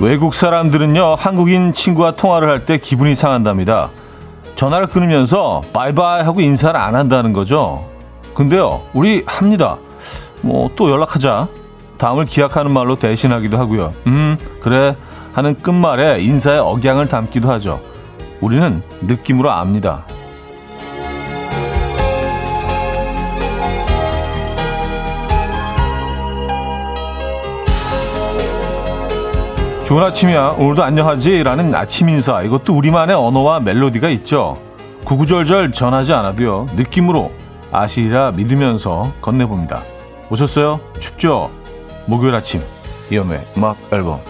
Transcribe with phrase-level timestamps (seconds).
[0.00, 3.90] 외국 사람들은요, 한국인 친구와 통화를 할 때 기분이 상한답니다.
[4.54, 7.84] 전화를 끊으면서 바이바이 하고 인사를 안 한다는 거죠.
[8.34, 9.78] 근데요, 우리 합니다.
[10.42, 11.48] 뭐, 또 연락하자.
[11.96, 13.92] 다음을 기약하는 말로 대신하기도 하고요.
[14.06, 14.96] 음, 그래.
[15.32, 17.80] 하는 끝말에 인사의 억양을 담기도 하죠.
[18.40, 20.04] 우리는 느낌으로 압니다.
[29.88, 30.56] 좋은 아침이야.
[30.58, 31.42] 오늘도 안녕하지?
[31.44, 32.42] 라는 아침 인사.
[32.42, 34.60] 이것도 우리만의 언어와 멜로디가 있죠.
[35.04, 36.66] 구구절절 전하지 않아도요.
[36.76, 37.32] 느낌으로
[37.72, 39.82] 아시리라 믿으면서 건네봅니다.
[40.28, 40.80] 오셨어요?
[40.98, 41.50] 춥죠?
[42.04, 42.60] 목요일 아침
[43.10, 44.20] 이연우의 음악 앨범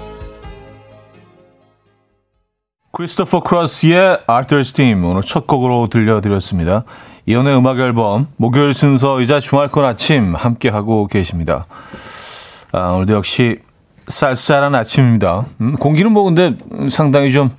[2.93, 6.85] 크리스토퍼 크로스의 Arthur's Theme 오늘 첫 곡으로 들려드렸습니다.
[7.27, 11.67] 이연우의 음악 앨범 목요일 순서이자 주말권 아침 함께하고 계십니다.
[12.71, 13.59] 아, 오늘도 역시
[14.09, 15.47] 쌀쌀한 아침입니다.
[15.61, 16.55] 음, 공기는 뭐 근데
[16.91, 17.51] 상당히 좀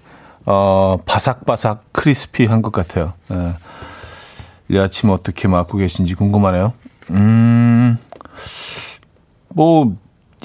[0.45, 3.13] 어, 바삭바삭 크리스피한 것 같아요.
[3.31, 3.51] 예.
[4.69, 6.73] 이 아침 어떻게 맞고 계신지 궁금하네요.
[7.11, 7.97] 음,
[9.49, 9.95] 뭐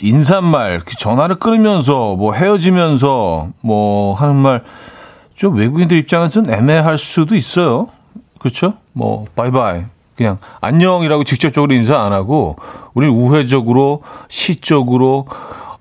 [0.02, 4.62] 인사말, 그 전화를 끊으면서 뭐 헤어지면서 뭐 하는 말
[5.34, 7.88] 좀 외국인들 입장에서는 애매할 수도 있어요.
[8.38, 8.74] 그렇죠?
[8.92, 9.82] 뭐 바이바이
[10.16, 12.56] 그냥 안녕이라고 직접적으로 인사 안 하고
[12.94, 15.26] 우리는 우회적으로 시적으로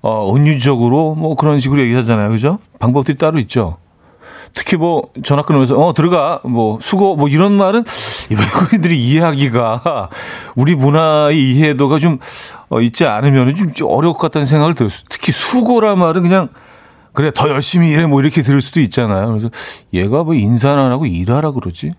[0.06, 2.28] 어, 은유적으로 뭐 그런 식으로 얘기하잖아요.
[2.28, 2.58] 그죠?
[2.78, 3.78] 방법들이 따로 있죠.
[4.52, 7.84] 특히 뭐 전화 끊으면서 어 들어가 뭐 수고 뭐 이런 말은
[8.30, 10.10] 외국인들이 이해하기가
[10.56, 12.18] 우리 문화의 이해도가 좀
[12.68, 14.90] 어, 있지 않으면 좀 어려울 것 같다는 생각을 들어요.
[15.08, 16.48] 특히 수고란 말은 그냥
[17.14, 19.28] 그래 더 열심히 일해 뭐 이렇게 들을 수도 있잖아요.
[19.28, 19.48] 그래서
[19.94, 21.92] 얘가 뭐 인사는 안 하고 일하라 그러지.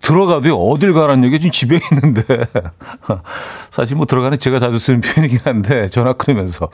[0.00, 2.22] 들어가도 어딜 가라는 얘기 지금 집에 있는데
[3.70, 6.70] 사실 뭐 들어가는 제가 자주 쓰는 표현이긴 한데 전화 끊으면서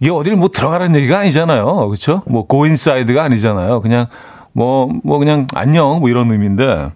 [0.00, 1.88] 이게 어딜 뭐 들어가라는 얘기가 아니잖아요.
[1.88, 2.22] 그렇죠?
[2.26, 3.80] 뭐 고인사이드가 아니잖아요.
[3.80, 4.06] 그냥
[4.52, 6.90] 뭐뭐 뭐 그냥 안녕 뭐 이런 의미인데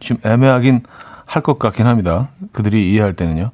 [0.00, 0.82] 좀 애매하긴
[1.26, 2.28] 할 것 같긴 합니다.
[2.52, 3.50] 그들이 이해할 때는요.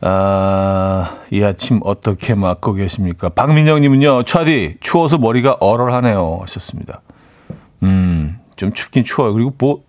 [0.00, 3.30] 아, 이 아침 어떻게 맞고 계십니까?
[3.30, 6.38] 박민영 님은요, 차디, 추워서 머리가 얼얼하네요.
[6.42, 7.00] 하셨습니다.
[7.82, 9.32] 음, 좀 춥긴 추워요.
[9.32, 9.82] 그리고 뭐,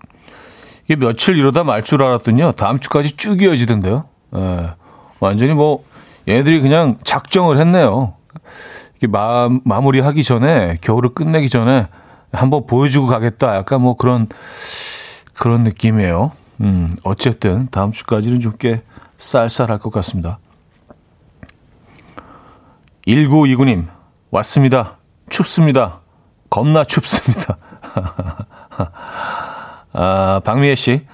[0.86, 4.06] 이게 며칠 이러다 말 줄 알았더니요, 다음 주까지 쭉 이어지던데요.
[4.36, 4.70] 예,
[5.20, 5.84] 완전히 뭐,
[6.30, 8.14] 얘네들이 그냥 작정을 했네요.
[8.98, 11.88] 이게 마, 마무리하기 전에 겨울을 끝내기 전에
[12.32, 13.56] 한번 보여주고 가겠다.
[13.56, 14.28] 약간 뭐 그런
[15.34, 16.32] 그런 느낌이에요.
[16.62, 18.82] 음, 어쨌든 다음 주까지는 좀 꽤
[19.20, 20.40] 쌀쌀할 것 같습니다.
[23.06, 23.88] 1929님,
[24.32, 24.98] 왔습니다.
[25.30, 26.00] 춥습니다.
[26.50, 27.58] 겁나 춥습니다.
[29.94, 31.06] 아, 박미애 씨.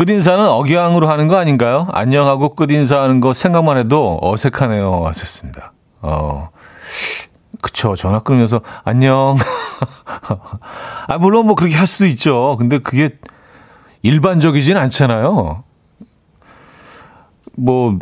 [0.00, 1.86] 끝인사는 억양으로 하는 거 아닌가요?
[1.92, 5.04] 안녕하고 끝인사하는 거 생각만 해도 어색하네요.
[5.04, 5.74] 하셨습니다.
[6.00, 6.48] 어,
[7.60, 7.94] 그쵸.
[7.96, 9.36] 전화 끊으면서 안녕.
[11.06, 12.56] 아, 물론 뭐 그렇게 할 수도 있죠.
[12.58, 13.18] 근데 그게
[14.00, 15.64] 일반적이진 않잖아요.
[17.58, 17.98] 뭐,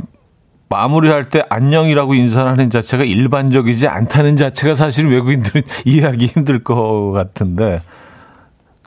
[0.68, 7.80] 마무리할 때 안녕이라고 인사하는 자체가 일반적이지 않다는 자체가 사실 외국인들은 이해하기 힘들 것 같은데.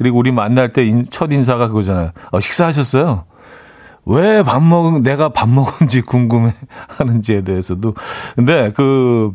[0.01, 0.81] 그리고 우리 만날 때
[1.11, 2.11] 첫 인사가 그거잖아요.
[2.31, 3.25] 어, 식사하셨어요?
[4.05, 6.55] 왜 밥 먹은, 내가 밥 먹은지 궁금해
[6.97, 7.93] 하는지에 대해서도.
[8.35, 9.31] 근데 그,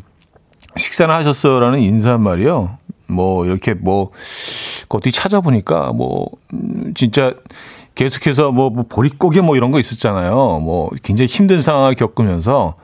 [0.75, 2.79] 식사는 하셨어요라는 인사말이요.
[3.07, 4.11] 뭐, 이렇게 뭐,
[4.89, 7.33] 어디 찾아보니까 뭐, 음, 진짜
[7.95, 10.35] 계속해서 뭐, 뭐, 보릿고개 뭐 이런 거 있었잖아요.
[10.35, 12.75] 뭐, 굉장히 힘든 상황을 겪으면서,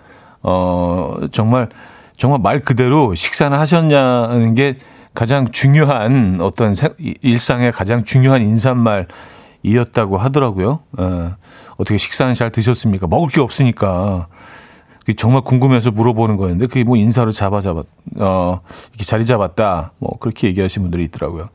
[0.43, 1.69] 어, 정말,
[2.17, 4.77] 정말 말 그대로 식사는 하셨냐는 게
[5.15, 6.75] 가장 중요한 어떤
[7.23, 10.81] 일상의 가장 중요한 인사말이었다고 하더라고요.
[10.99, 11.37] 어,
[11.77, 13.07] 어떻게 식사는 잘 드셨습니까?
[13.07, 14.29] 먹을 게 없으니까.
[15.17, 17.85] 정말 궁금해서 물어보는 거였는데 그게 뭐 인사를 잡아 잡았
[18.21, 18.61] 어
[18.91, 21.49] 이렇게 자리 잡았다 뭐 그렇게 얘기하시는 분들이 있더라고요.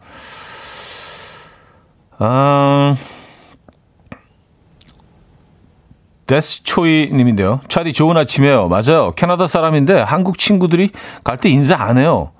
[2.20, 2.98] 아
[6.26, 7.62] 데스초이 님인데요.
[7.70, 8.68] 차디 좋은 아침이에요.
[8.68, 9.12] 맞아요.
[9.16, 10.92] 캐나다 사람인데 한국 친구들이
[11.24, 12.32] 갈 때 인사 안 해요.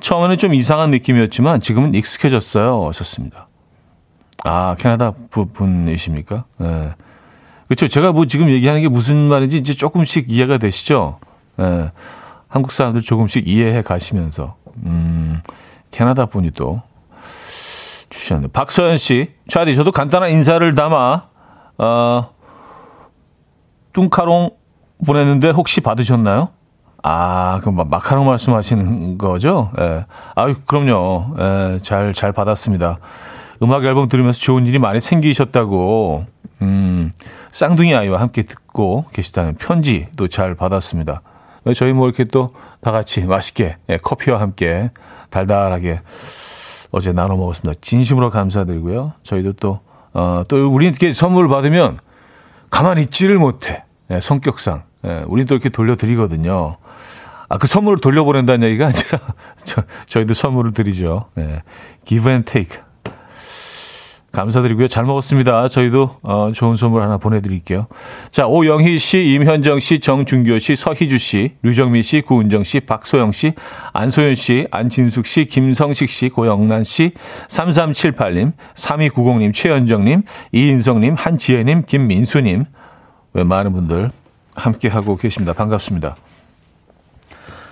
[0.00, 2.86] 처음에는 좀 이상한 느낌이었지만 지금은 익숙해졌어요.
[2.88, 3.48] 하셨습니다.
[4.44, 6.44] 아, 캐나다 분이십니까?
[6.58, 6.90] 네.
[7.68, 7.88] 그렇죠.
[7.88, 11.18] 제가 뭐 지금 얘기하는 게 무슨 말인지 이제 조금씩 이해가 되시죠?
[11.56, 11.90] 네.
[12.48, 14.56] 한국 사람들 조금씩 이해해 가시면서.
[14.84, 15.40] 음,
[15.90, 16.82] 캐나다 분이 또
[18.08, 18.52] 주셨는데.
[18.52, 21.28] 박서연 씨, 차디, 저도 간단한 인사를 담아,
[21.78, 22.30] 어,
[23.92, 24.50] 뚱카롱
[25.06, 26.48] 보냈는데 혹시 받으셨나요?
[27.02, 29.70] 아, 그럼 마카롱 말씀하시는 거죠?
[29.78, 30.04] 예.
[30.34, 31.34] 아유, 그럼요.
[31.38, 32.98] 예, 잘, 잘 받았습니다.
[33.62, 36.26] 음악 앨범 들으면서 좋은 일이 많이 생기셨다고,
[36.62, 37.10] 음,
[37.52, 41.22] 쌍둥이 아이와 함께 듣고 계시다는 편지도 잘 받았습니다.
[41.74, 42.50] 저희 뭐 이렇게 또
[42.80, 44.90] 다 같이 맛있게 예, 커피와 함께
[45.30, 46.00] 달달하게
[46.92, 47.78] 어제 나눠 먹었습니다.
[47.80, 49.12] 진심으로 감사드리고요.
[49.22, 49.80] 저희도 또,
[50.12, 51.98] 어, 또 우리 이렇게 선물을 받으면
[52.70, 53.84] 가만히 있지를 못해.
[54.10, 54.82] 예, 성격상.
[55.04, 56.76] 예, 우린 또 이렇게 돌려드리거든요.
[57.50, 59.18] 아, 그 선물을 돌려보낸다는 얘기가 아니라
[59.64, 61.26] 저, 저희도 선물을 드리죠.
[61.36, 61.62] 예,
[62.04, 62.80] give and take.
[64.30, 64.86] 감사드리고요.
[64.86, 65.66] 잘 먹었습니다.
[65.66, 67.88] 저희도 어, 좋은 선물 하나 보내드릴게요.
[68.30, 73.54] 자, 오영희 씨, 임현정 씨, 정준교 씨, 서희주 씨, 류정미 씨, 구은정 씨, 박소영 씨,
[73.92, 77.10] 안소연 씨, 안진숙 씨, 김성식 씨, 고영란 씨,
[77.48, 82.66] 3378님, 3290님, 최현정님, 이인성님, 한지혜님, 김민수님,
[83.32, 84.12] 왜 많은 분들
[84.54, 85.52] 함께하고 계십니다.
[85.54, 86.14] 반갑습니다.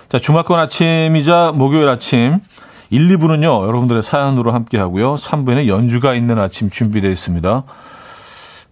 [0.09, 2.39] 자, 주말권 아침이자 목요일 아침
[2.89, 5.13] 1, 2부는요, 여러분들의 사연으로 함께 하고요.
[5.13, 7.63] 3부에는 연주가 있는 아침 준비되어 있습니다.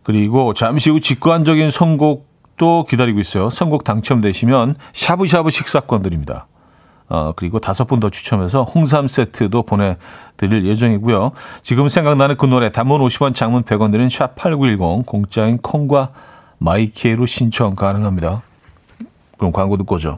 [0.02, 3.52] 그리고 잠시 후 직관적인 선곡도 기다리고 있어요.
[3.52, 6.48] 선곡 당첨되시면 샤브샤브 식사권 드립니다.
[7.08, 11.34] 어, 그리고 다섯 분 더 추첨해서 홍삼 세트도 보내드릴 예정이고요.
[11.62, 16.10] 지금 생각나는 그 노래 단문 50원 장문 100원 드는 샵8910 공짜인 콩과
[16.58, 18.42] 마이키에로 신청 가능합니다.
[19.38, 20.18] 그럼 광고 듣고 오죠.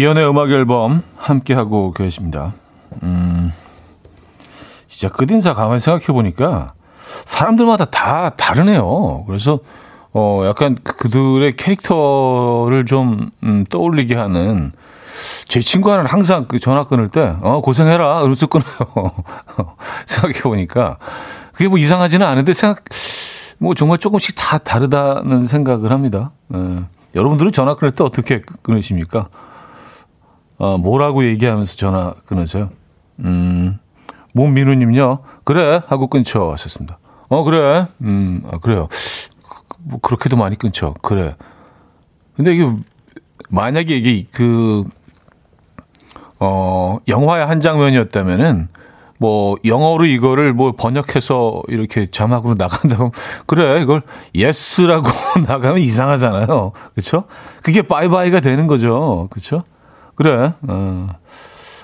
[0.00, 2.54] 이연의 음악 앨범 함께 하고 계십니다.
[3.02, 3.52] 음,
[4.86, 6.72] 진짜 끝인사 가만히 생각해 보니까
[7.26, 9.24] 사람들마다 다 다르네요.
[9.26, 9.58] 그래서
[10.14, 14.72] 어 약간 그들의 캐릭터를 좀 음, 떠올리게 하는
[15.48, 18.20] 제 친구 하나는 항상 그 전화 끊을 때, 어, 고생해라.
[18.20, 19.12] 이러면서 끊어요.
[20.06, 20.96] 생각해 보니까.
[21.52, 22.84] 그게 뭐 이상하지는 않은데 생각
[23.58, 26.30] 뭐 정말 조금씩 다 다르다는 생각을 합니다.
[26.54, 26.84] 예.
[27.14, 29.28] 여러분들은 전화 끊을 때 어떻게 끊으십니까?
[30.60, 32.68] 어, 뭐라고 얘기하면서 전화 끊으세요?
[33.20, 33.78] 음,
[34.34, 35.20] 몸민우님요.
[35.42, 36.52] 그래 하고 끊죠.
[36.52, 36.98] 하셨습니다.
[37.30, 37.86] 어 그래.
[38.02, 38.88] 음, 아, 그래요.
[39.78, 40.92] 뭐 그렇게도 많이 끊죠.
[41.00, 41.34] 그래.
[42.36, 42.70] 근데 이게
[43.48, 44.84] 만약에 이게 그
[46.38, 48.68] 어, 영화의 한 장면이었다면은
[49.18, 53.12] 뭐 영어로 이거를 뭐 번역해서 이렇게 자막으로 나간다면
[53.46, 54.02] 그래 이걸
[54.34, 55.08] yes라고
[55.48, 56.72] 나가면 이상하잖아요.
[56.94, 57.24] 그렇죠?
[57.62, 59.28] 그게 바이바이가 되는 거죠.
[59.30, 59.62] 그렇죠?
[60.20, 60.52] 그래.
[60.68, 61.08] 어.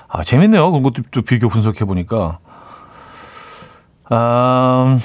[0.07, 0.69] 아, 재밌네요.
[0.69, 2.37] 그런 것도 또 비교 분석해 보니까.
[4.11, 4.99] 아,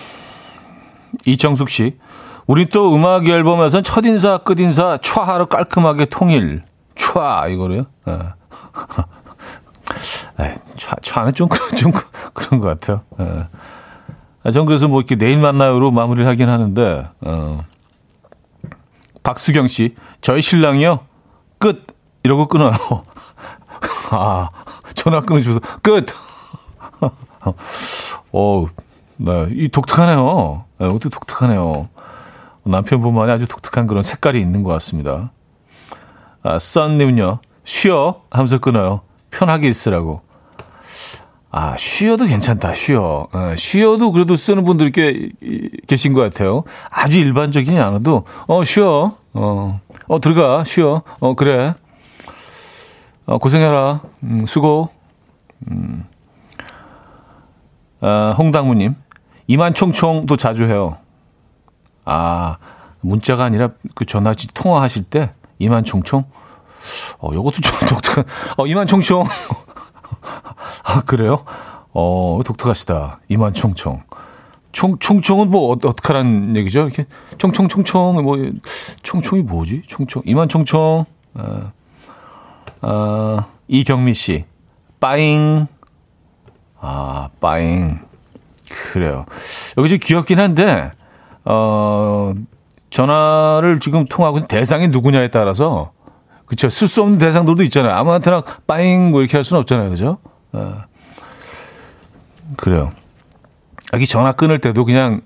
[1.25, 1.99] 이정숙 씨.
[2.46, 6.64] 우리 또 음악 앨범에서는 첫인사, 끝인사, 촤하로 깔끔하게 통일.
[6.94, 7.84] 촤, 이거래요.
[8.05, 8.34] 아.
[10.38, 11.49] 에, 차, 차는 좀,
[11.79, 11.90] 좀
[12.34, 13.00] 그런 것 같아요.
[13.19, 13.46] 에.
[14.44, 17.65] 아, 전 그래서 뭐 이렇게 내일 만나요로 마무리를 하긴 하는데, 어.
[19.22, 21.01] 박수경 씨, 저희 신랑이요?
[21.58, 21.86] 끝!
[22.24, 22.72] 이러고 끊어요.
[24.17, 24.51] 아,
[24.95, 26.07] 전화 끊으시면서, 끝!
[28.33, 28.67] 어,
[29.17, 30.65] 네, 이 독특하네요.
[30.79, 31.89] 네, 이것도 독특하네요.
[32.65, 35.31] 남편분만이 아주 독특한 그런 색깔이 있는 것 같습니다.
[36.43, 38.23] 아, 썬님은요, 쉬어!
[38.31, 39.01] 하면서 끊어요.
[39.31, 40.23] 편하게 있으라고.
[41.51, 43.29] 아, 쉬어도 괜찮다, 쉬어.
[43.31, 45.29] 어, 쉬어도 그래도 쓰는 분들 꽤
[45.87, 46.65] 계신 것 같아요.
[46.91, 49.17] 아주 일반적이지 않아도, 어, 쉬어.
[49.35, 51.03] 어, 어, 들어가, 쉬어.
[51.21, 51.75] 어, 그래.
[53.26, 54.00] 어, 고생해라.
[54.24, 54.88] 음, 수고.
[55.70, 56.06] 음.
[58.00, 58.96] 아, 홍당무님.
[59.46, 60.96] 이만총총도 자주 해요.
[62.05, 62.58] 아,
[63.00, 66.24] 문자가 아니라 그 전화지 통화하실 때 이만총총?
[67.19, 68.24] 어, 요것도 좀 독특한,
[68.56, 69.24] 어, 이만총총.
[70.84, 71.44] 아, 그래요?
[71.93, 73.20] 어, 독특하시다.
[73.29, 74.02] 이만총총.
[74.72, 76.81] 총, 총총은 뭐, 어, 어떡하란 얘기죠?
[76.81, 77.06] 이렇게,
[77.38, 78.36] 총총총총, 뭐,
[79.02, 79.82] 총총이 뭐지?
[79.86, 80.22] 총총.
[80.24, 81.05] 이만총총.
[81.34, 81.72] 아,
[82.82, 84.44] 아, 이경미 씨.
[85.01, 85.67] 빠잉.
[86.81, 88.01] 아, 빠잉.
[88.69, 89.24] 그래요.
[89.79, 90.91] 여기 좀 귀엽긴 한데,
[91.44, 92.34] 어,
[92.91, 95.93] 전화를 지금 통하고 있는 대상이 누구냐에 따라서
[96.44, 96.69] 그렇죠.
[96.69, 97.94] 쓸수 없는 대상들도 있잖아요.
[97.94, 99.89] 아무한테나 빠잉 뭐 이렇게 할 수는 없잖아요.
[99.89, 100.19] 그죠?
[100.53, 100.82] 어.
[102.56, 102.91] 그래요.
[103.94, 105.22] 여기 전화 끊을 때도 그냥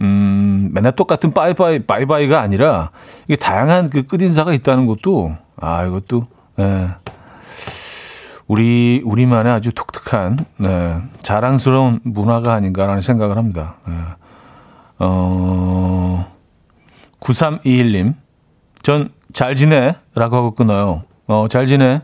[0.00, 2.90] 음, 맨날 똑같은 빠이빠이, 바이바이가 아니라,
[3.26, 6.26] 이게 다양한 그 끝인사가 있다는 것도, 아, 이것도,
[6.60, 6.88] 예.
[8.46, 13.76] 우리, 우리만의 아주 독특한, 네, 자랑스러운 문화가 아닌가라는 생각을 합니다.
[13.88, 13.92] 예.
[14.98, 16.32] 어,
[17.20, 18.14] 9321님.
[18.82, 19.94] 전 잘 지내?
[20.14, 21.04] 라고 하고 끊어요.
[21.26, 22.02] 어, 잘 지내?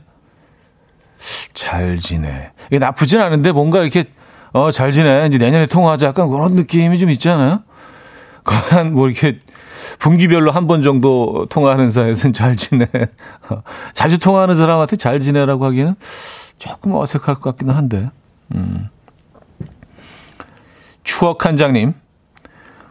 [1.54, 2.52] 잘 지내.
[2.66, 4.04] 이게 나쁘진 않은데 뭔가 이렇게,
[4.52, 5.26] 어, 잘 지내.
[5.26, 6.06] 이제 내년에 통화하자.
[6.08, 7.62] 약간 그런 느낌이 좀 있잖아요.
[8.44, 9.38] 거의 뭐 이렇게
[9.98, 12.88] 분기별로 한 번 정도 통화하는 사이에서는 잘 지내.
[13.92, 15.94] 자주 통화하는 사람한테 잘 지내라고 하기는
[16.58, 18.10] 조금 어색할 것 같기는 한데.
[18.54, 18.88] 음.
[21.02, 21.94] 추억 한 장님.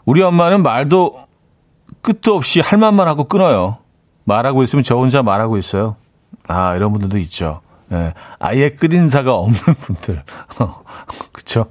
[0.05, 1.19] 우리 엄마는 말도
[2.01, 3.77] 끝도 없이 할 말만 하고 끊어요.
[4.25, 5.95] 말하고 있으면 저 혼자 말하고 있어요.
[6.47, 7.61] 아, 이런 분들도 있죠.
[7.91, 10.23] 예, 아예 끝인사가 없는 분들.
[11.31, 11.67] 그쵸?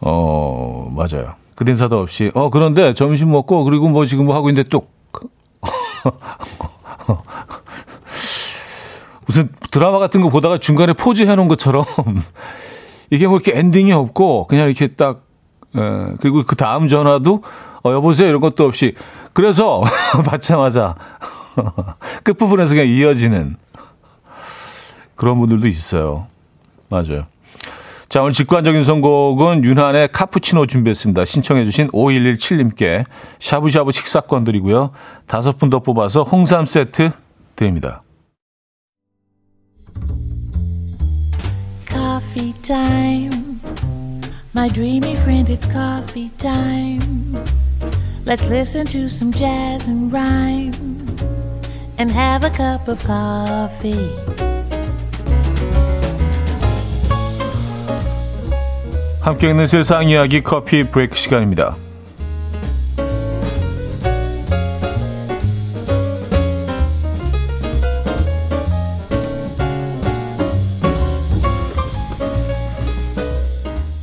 [0.00, 1.34] 어, 맞아요.
[1.56, 2.30] 끝인사도 없이.
[2.34, 4.86] 어, 그런데 점심 먹고, 그리고 뭐 지금 뭐 하고 있는데 또.
[9.26, 11.84] 무슨 드라마 같은 거 보다가 중간에 포즈 해놓은 것처럼
[13.10, 15.24] 이게 뭐 이렇게 엔딩이 없고 그냥 이렇게 딱
[15.76, 17.42] 예, 그리고 그 다음 전화도
[17.84, 18.94] 어, 여보세요 이런 것도 없이
[19.32, 19.82] 그래서
[20.24, 20.94] 받자마자
[22.22, 23.56] 끝부분에서 그냥 이어지는
[25.14, 26.26] 그런 분들도 있어요.
[26.88, 27.26] 맞아요.
[28.16, 31.26] 자, 오늘 직관적인 선곡은 윤한의 카푸치노 준비했습니다.
[31.26, 33.04] 신청해주신 5117님께
[33.40, 34.92] 샤브샤브 식사권 드리고요.
[35.26, 37.10] 다섯 분 더 뽑아서 홍삼 세트
[37.56, 38.02] 드립니다.
[41.90, 43.60] Coffee time.
[44.54, 47.36] My dreamy friend, it's coffee time.
[48.24, 50.72] Let's listen to some jazz and rhyme
[51.98, 54.55] and have a cup of coffee.
[59.26, 61.74] 함께 있는 세상 이야기 커피 브레이크 시간입니다.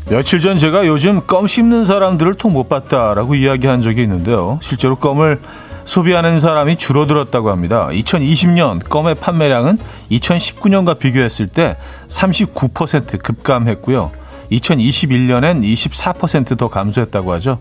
[0.10, 4.60] 며칠 전 제가 요즘 껌 씹는 사람들을 통 못 봤다라고 이야기한 적이 있는데요.
[4.62, 5.40] 실제로 껌을
[5.86, 7.88] 소비하는 사람이 줄어들었다고 합니다.
[7.94, 9.78] 2020년 껌의 판매량은
[10.12, 11.78] 2019년과 비교했을 때
[12.10, 14.12] 39% 급감했고요.
[14.52, 17.60] 2021년엔 24%더 감소했다고 하죠.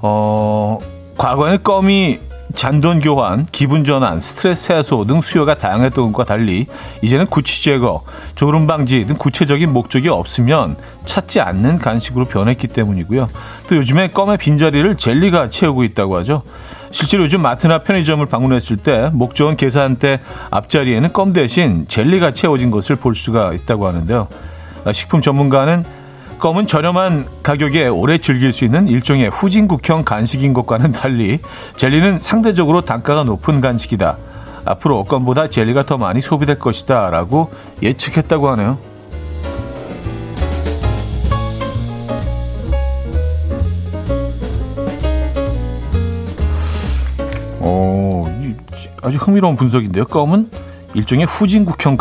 [0.00, 0.78] 어,
[1.16, 2.18] 과거에는 껌이
[2.54, 6.66] 잔돈 교환, 기분 전환, 스트레스 해소 등 수요가 다양했던 것과 달리
[7.02, 8.04] 이제는 구취 제거,
[8.36, 13.28] 졸음 방지 등 구체적인 목적이 없으면 찾지 않는 간식으로 변했기 때문이고요.
[13.68, 16.42] 또 요즘에 껌의 빈자리를 젤리가 채우고 있다고 하죠.
[16.92, 22.96] 실제로 요즘 마트나 편의점을 방문했을 때 목 좋은 계산대 앞자리에는 껌 대신 젤리가 채워진 것을
[22.96, 24.28] 볼 수가 있다고 하는데요.
[24.92, 25.84] 식품 전문가는
[26.38, 31.38] 껌은 저렴한 가격에 오래 즐길 수 있는 일종의 후진국형 간식인 것과는 달리
[31.76, 34.18] 젤리는 상대적으로 단가가 높은 간식이다.
[34.64, 37.10] 앞으로 껌보다 젤리가 더 많이 소비될 것이다.
[37.10, 37.50] 라고
[37.82, 38.78] 예측했다고 하네요.
[47.60, 48.28] 오,
[49.02, 50.04] 아주 흥미로운 분석인데요.
[50.06, 50.50] 껌은
[50.94, 51.96] 일종의 후진국형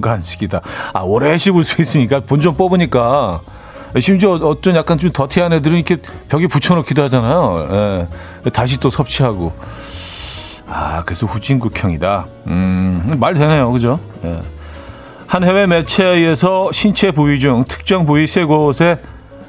[0.00, 0.60] 간식이다.
[0.92, 3.40] 아, 오래 씹을 수 있으니까 본전 뽑으니까
[4.00, 5.96] 심지어 어떤 약간 좀 더티한 애들은 이렇게
[6.28, 7.68] 벽에 붙여놓기도 하잖아요.
[8.46, 8.50] 예.
[8.50, 9.52] 다시 또 섭취하고.
[10.68, 12.26] 아, 그래서 후진국형이다.
[12.48, 13.72] 음, 말 되네요.
[13.72, 13.98] 그죠?
[14.24, 14.40] 예.
[15.26, 18.98] 한 해외 매체에 의해서 신체 부위 중 특정 부위 세 곳에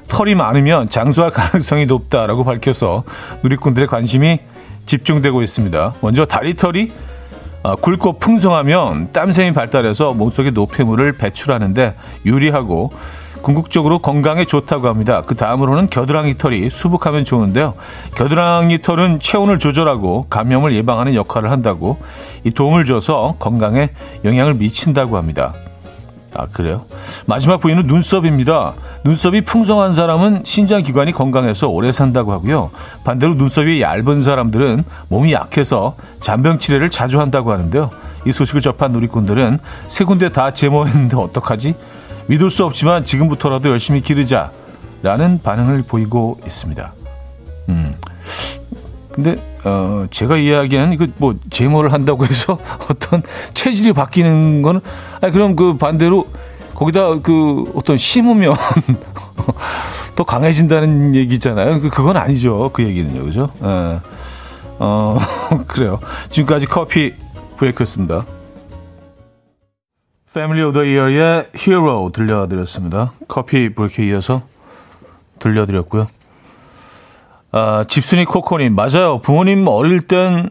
[0.08, 3.03] 털이 많으면 장수할 가능성이 높다라고 밝혀서
[3.43, 4.39] 누리꾼들의 관심이
[4.86, 5.93] 집중되고 있습니다.
[6.01, 7.18] 먼저 다리 털이 아,
[7.63, 12.92] 굵고 풍성하면 땀샘이 발달해서 몸속에 노폐물을 배출하는데 유리하고
[13.42, 15.22] 궁극적으로 건강에 좋다고 합니다.
[15.25, 17.74] 그 다음으로는 겨드랑이 털이 수북하면 좋은데요.
[18.16, 21.98] 겨드랑이 털은 체온을 조절하고 감염을 예방하는 역할을 한다고
[22.44, 23.92] 이 도움을 줘서 건강에
[24.25, 25.54] 영향을 미친다고 합니다.
[26.36, 26.86] 아, 그래요?
[27.25, 28.75] 마지막 부위는 눈썹입니다.
[29.03, 32.71] 눈썹이 풍성한 사람은 신장 기관이 건강해서 오래 산다고 하고요.
[33.03, 37.89] 반대로 눈썹이 얇은 사람들은 몸이 약해서 잔병 치레를 자주 한다고 하는데요.
[38.25, 41.75] 이 소식을 접한 누리꾼들은 세 군데 다 제모했는데 어떡하지?
[42.27, 44.51] 믿을 수 없지만 지금부터라도 열심히 기르자
[45.01, 46.93] 라는 반응을 보이고 있습니다.
[47.69, 47.91] 음.
[49.12, 53.22] 근데 어 제가 이야기한 이거 뭐 제모를 한다고 해서 어떤
[53.54, 54.82] 체질이 바뀌는 거는
[55.22, 56.25] 아니 그럼 그 반대로
[56.75, 58.56] 거기다 그 어떤 심으면
[60.16, 61.82] 더 강해진다는 얘기잖아요.
[61.82, 62.70] 그 그건 아니죠.
[62.74, 63.24] 그 얘기는요.
[63.24, 63.50] 그죠?
[63.63, 64.00] 예.
[64.80, 65.18] 어
[65.68, 66.00] 그래요.
[66.30, 67.16] 지금까지 커피
[67.58, 68.24] 브레이크였습니다.
[70.34, 73.12] 패밀리 오더 이어의 히어로 들려드렸습니다.
[73.28, 74.42] 커피 브레이크에 이어서
[75.39, 76.06] 들려드렸고요.
[77.51, 79.20] 아, 집순이 코코님, 맞아요.
[79.22, 80.50] 부모님 어릴 땐,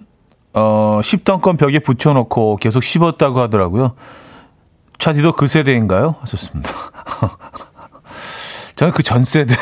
[0.53, 3.93] 어, 씹던 건 벽에 붙여놓고 계속 씹었다고 하더라고요.
[4.99, 6.17] 차디도 그 세대인가요?
[6.21, 6.71] 하셨습니다.
[8.75, 9.55] 저는 그 전 세대.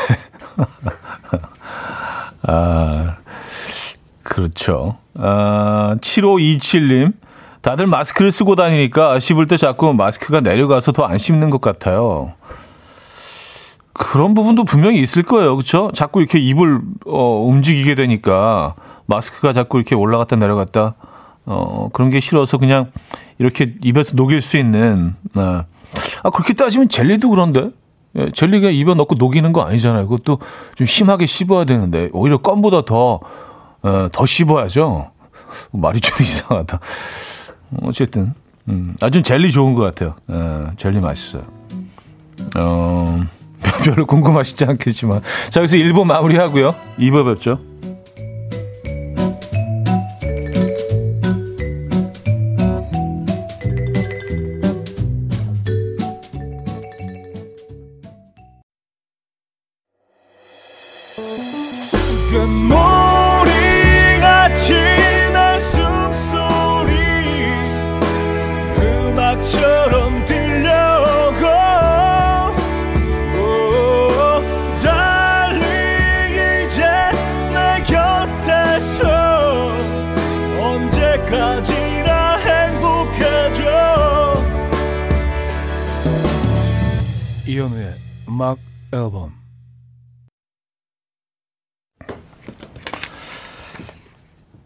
[2.43, 3.17] 아,
[4.23, 4.97] 그렇죠.
[5.19, 7.13] 아, 7527님.
[7.63, 12.33] 다들 마스크를 쓰고 다니니까 씹을 때 자꾸 마스크가 내려가서 더 안 씹는 것 같아요.
[13.99, 15.57] 그런 부분도 분명히 있을 거예요.
[15.57, 15.91] 그렇죠?
[15.93, 18.75] 자꾸 이렇게 입을 어, 움직이게 되니까
[19.07, 20.95] 마스크가 자꾸 이렇게 올라갔다 내려갔다
[21.47, 22.91] 어, 그런 게 싫어서 그냥
[23.39, 25.43] 이렇게 입에서 녹일 수 있는 네.
[26.23, 27.71] 아 그렇게 따지면 젤리도 그런데
[28.17, 30.09] 예, 젤리가 입에 넣고 녹이는 거 아니잖아요.
[30.09, 30.39] 그것도
[30.75, 33.21] 좀 심하게 씹어야 되는데 오히려 껌보다 더
[33.83, 35.11] 어, 더 씹어야죠.
[35.73, 36.81] 말이 좀 이상하다.
[37.83, 38.35] 어쨌든
[38.69, 40.17] 음, 아주 젤리 좋은 것 같아요.
[40.31, 41.45] 예, 젤리 맛있어요.
[42.57, 43.25] 어.
[43.85, 45.21] 별로 궁금하시지 않겠지만.
[45.51, 46.75] 자, 여기서 1부 마무리 하고요.
[46.99, 47.59] 2부 뵙죠.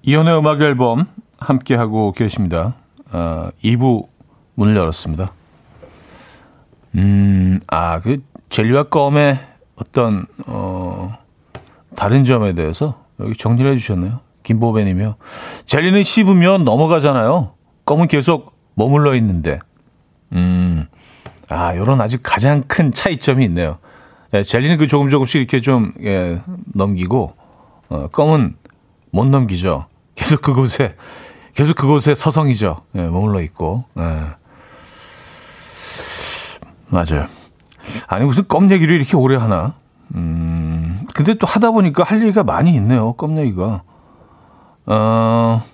[0.03, 1.07] 이연의 음악 앨범
[1.39, 2.75] 함께 하고 계십니다.
[3.13, 4.09] 어, 2부
[4.57, 5.33] 문을 열었습니다.
[6.97, 9.39] 음, 아, 그 젤리와 껌의
[9.77, 11.17] 어떤 어
[11.95, 14.19] 다른 점에 대해서 여기 정리를 해 주셨네요.
[14.43, 15.15] 김보배 님이요.
[15.67, 17.53] 젤리는 씹으면 넘어가잖아요.
[17.87, 19.61] 껌은 계속 머물러 있는데.
[20.33, 20.89] 음,
[21.51, 23.79] 아, 요런 아주 가장 큰 차이점이 있네요.
[24.33, 26.41] 예, 젤리는 그 조금 조금씩 이렇게 좀, 예,
[26.73, 27.35] 넘기고,
[27.89, 28.57] 어, 껌은
[29.11, 29.87] 못 넘기죠.
[30.15, 30.95] 계속 그곳에
[31.55, 32.77] 계속 그곳에 서성이죠.
[32.95, 33.85] 예, 머물러 있고.
[33.99, 34.03] 예.
[36.89, 37.27] 맞아요.
[38.07, 39.75] 아니 무슨 껌 얘기를 이렇게 오래 하나?
[40.15, 41.07] 음.
[41.15, 43.13] 근데 또 하다 보니까 할 얘기가 많이 있네요.
[43.15, 43.83] 껌 얘기가.
[44.87, 45.65] 어.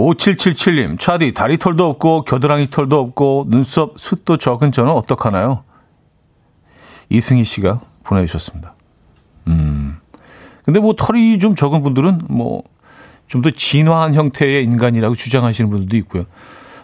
[0.00, 5.64] 5777님, 차디, 다리 털도 없고, 겨드랑이 털도 없고, 눈썹 숱도 적은 저는 어떡하나요?
[7.10, 8.74] 이승희 씨가 보내주셨습니다.
[9.48, 9.98] 음.
[10.64, 12.62] 근데 뭐 털이 좀 적은 분들은 뭐
[13.30, 16.24] 좀 더 진화한 형태의 인간이라고 주장하시는 분들도 있고요.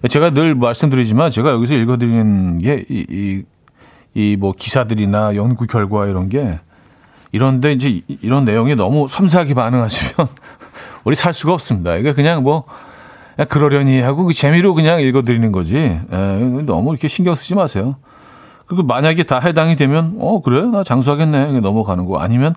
[0.09, 2.87] 제가 늘 말씀드리지만 제가 여기서 읽어드리는 게
[4.14, 6.61] 이이뭐 기사들이나 연구 결과 이런 게
[7.33, 10.29] 이런데 이제 이런 내용이 너무 섬세하게 반응하시면
[11.02, 11.90] 우리 살 수가 없습니다.
[11.90, 12.62] 그러니까 그냥 뭐
[13.44, 15.77] 그러려니 하고 그 재미로 그냥 읽어드리는 거지.
[15.77, 16.03] 에,
[16.64, 17.96] 너무 이렇게 신경 쓰지 마세요.
[18.66, 22.55] 그리고 만약에 다 해당이 되면 어 그래 나 장수하겠네 넘어가는 거 아니면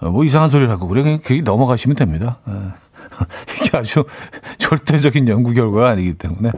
[0.00, 2.38] 어, 뭐 이상한 소리를 하고 그래 그게 넘어가시면 됩니다.
[2.48, 2.52] 예.
[3.66, 4.04] 이게 아주
[4.58, 6.50] 절대적인 연구 결과가 아니기 때문에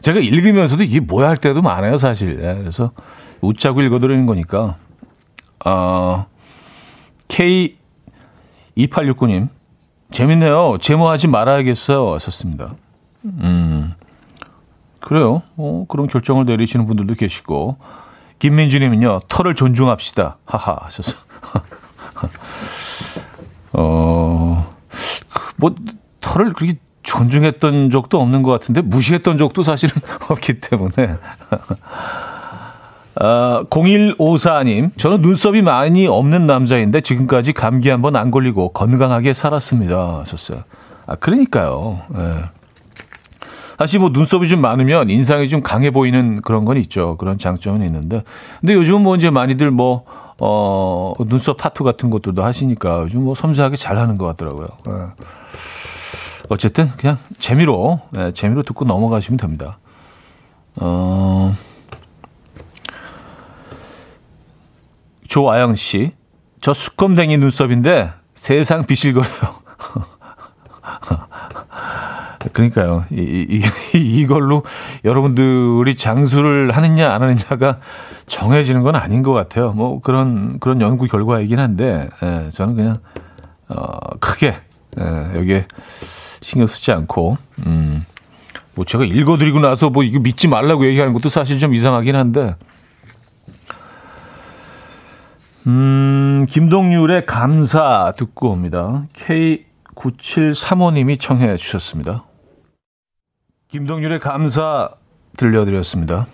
[0.00, 2.38] 제가 읽으면서도 이게 뭐야 할 때도 많아요 사실.
[2.42, 2.54] 예.
[2.58, 2.92] 그래서
[3.40, 4.76] 웃자고 읽어드리는 거니까.
[5.64, 6.26] 어,
[7.28, 7.76] K
[8.76, 9.48] 2869님
[10.10, 10.78] 재밌네요.
[10.80, 12.18] 제모하지 말아야겠어요.
[12.18, 12.74] 썼습니다.
[13.40, 13.94] 음
[15.00, 15.42] 그래요.
[15.56, 17.76] 어, 그런 결정을 내리시는 분들도 계시고
[18.38, 20.38] 김민주님은요 털을 존중합시다.
[20.44, 21.16] 하하 하셔서.
[23.74, 24.68] 어,
[25.56, 25.74] 뭐,
[26.20, 30.92] 털을 그렇게 존중했던 적도 없는 것 같은데, 무시했던 적도 사실은 없기 때문에.
[33.20, 40.20] 아, 0154님, 저는 눈썹이 많이 없는 남자인데 지금까지 감기 한번 안 걸리고 건강하게 살았습니다.
[40.20, 40.60] 하셨어요.
[41.06, 42.02] 아, 그러니까요.
[42.16, 42.44] 예.
[43.78, 47.16] 사실 뭐 눈썹이 좀 많으면 인상이 좀 강해 보이는 그런 건 있죠.
[47.16, 48.22] 그런 장점은 있는데.
[48.60, 50.04] 근데 요즘 뭐 이제 많이들 뭐,
[50.40, 54.66] 어, 눈썹 타투 같은 것들도 하시니까 요즘 뭐 섬세하게 잘 하는 것 같더라고요.
[54.86, 54.92] 네.
[56.48, 59.78] 어쨌든 그냥 재미로, 네, 재미로 듣고 넘어가시면 됩니다.
[60.76, 61.54] 어,
[65.28, 66.12] 조아영 씨.
[66.60, 69.57] 저 수검댕이 눈썹인데 세상 비실거려요.
[72.58, 73.04] 그러니까요.
[73.12, 73.62] 이, 이,
[73.96, 74.64] 이, 이걸로
[75.04, 77.78] 여러분들이 장수를 하느냐 안 하느냐가
[78.26, 79.72] 정해지는 건 아닌 것 같아요.
[79.72, 82.96] 뭐 그런 그런 연구 결과이긴 한데 예, 저는 그냥
[83.68, 84.56] 어, 크게
[84.98, 85.04] 예,
[85.36, 85.68] 여기에
[86.40, 88.04] 신경 쓰지 않고 음,
[88.74, 92.56] 뭐 제가 읽어드리고 나서 뭐 이거 믿지 말라고 얘기하는 것도 사실 좀 이상하긴 한데
[95.68, 99.04] 음, 김동률의 감사 듣고 옵니다.
[99.14, 102.24] K9735님이 청해 주셨습니다.
[103.68, 104.90] 김동률의 감사
[105.36, 106.26] 들려드렸습니다.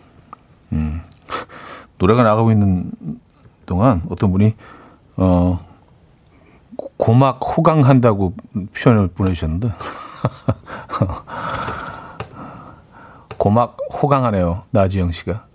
[0.73, 1.03] 음,
[1.99, 2.93] 노래가 나가고 있는
[3.67, 4.55] 동안 어떤 분이
[5.17, 5.59] 어,
[6.97, 8.35] 고막 호강한다고
[8.77, 9.73] 표현을 보내주셨는데.
[13.37, 14.63] 고막 호강하네요.
[14.71, 15.47] 나지영 씨가.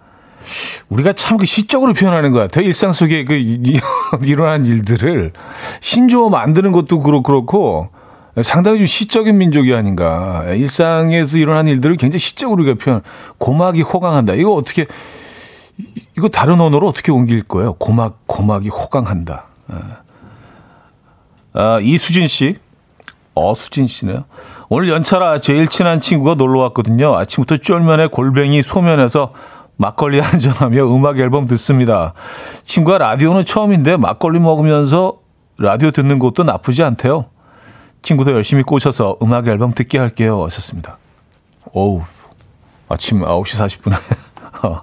[0.89, 2.65] 우리가 참 그 시적으로 표현하는 것 같아요.
[2.65, 3.33] 일상 속에 그
[4.25, 5.31] 일어난 일들을
[5.79, 7.89] 신조어 만드는 것도 그렇고, 그렇고
[8.41, 10.43] 상당히 좀 시적인 민족이 아닌가.
[10.53, 13.01] 일상에서 일어난 일들을 굉장히 시적으로 우리가 표현,
[13.37, 14.33] 고막이 호강한다.
[14.33, 14.85] 이거 어떻게,
[16.17, 17.73] 이거 다른 언어로 어떻게 옮길 거예요?
[17.73, 19.45] 고막, 고막이 호강한다.
[19.71, 19.75] 예.
[21.53, 22.57] 아, 이수진 씨.
[23.35, 24.25] 어, 수진 씨네요.
[24.69, 27.15] 오늘 연차라 제일 친한 친구가 놀러 왔거든요.
[27.15, 29.33] 아침부터 쫄면에 골뱅이 소면에서
[29.77, 32.13] 막걸리 한잔하며 음악 앨범 듣습니다.
[32.63, 35.19] 친구가 라디오는 처음인데 막걸리 먹으면서
[35.57, 37.25] 라디오 듣는 것도 나쁘지 않대요.
[38.01, 40.43] 친구도 열심히 꽂혀서 음악 앨범 듣게 할게요.
[40.45, 40.97] 하셨습니다.
[41.73, 42.01] 오우,
[42.87, 43.95] 아침 9시 40분에.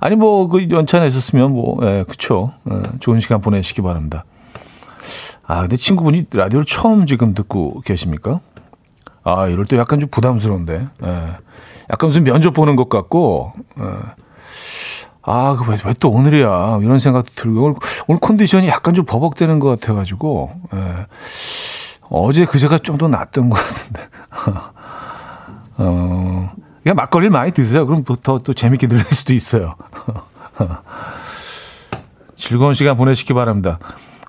[0.00, 2.52] 아니, 뭐, 그 연차 내셨으면 뭐, 예, 그쵸.
[2.70, 4.24] 예, 좋은 시간 보내시기 바랍니다.
[5.46, 8.40] 아, 근데 친구분이 라디오를 처음 지금 듣고 계십니까?
[9.24, 10.86] 아, 이럴 때 약간 좀 부담스러운데.
[11.04, 11.08] 예.
[11.90, 13.84] 약간 무슨 면접 보는 것 같고, 예.
[15.22, 16.78] 아, 그 왜, 왜 또 오늘이야.
[16.82, 17.76] 이런 생각도 들고, 오늘,
[18.06, 21.06] 오늘 컨디션이 약간 좀 버벅대는 것 같아가지고, 예.
[22.10, 24.08] 어제 그제가 좀 더 낫던 것 같은데.
[25.78, 27.86] 어, 그냥 막걸리를 많이 드세요.
[27.86, 29.74] 그럼 더, 또 재밌게 들릴 수도 있어요.
[32.36, 33.78] 즐거운 시간 보내시기 바랍니다.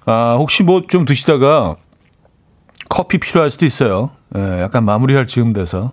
[0.06, 1.76] 아, 혹시 뭐 좀 드시다가
[2.90, 4.12] 커피 필요할 수도 있어요.
[4.36, 5.92] 예, 약간 마무리할 즈음 돼서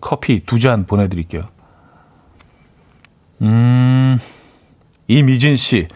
[0.00, 1.42] 커피 두 잔 보내드릴게요.
[3.42, 4.18] 음,
[5.08, 5.88] 이미진 씨.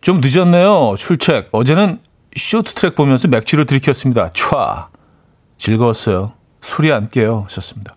[0.00, 0.94] 좀 늦었네요.
[0.96, 1.48] 출첵.
[1.52, 1.98] 어제는
[2.36, 4.30] 쇼트트랙 보면서 맥주를 들이켰습니다.
[4.32, 4.86] 촤.
[5.58, 6.32] 즐거웠어요.
[6.60, 7.42] 술이 안 깨요.
[7.44, 7.94] 하셨습니다.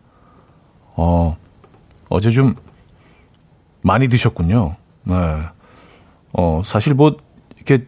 [0.96, 1.38] 어,
[2.10, 2.56] 어제 좀
[3.82, 4.76] 많이 드셨군요.
[5.04, 5.16] 네.
[6.34, 7.16] 어, 사실 뭐,
[7.58, 7.86] 이렇게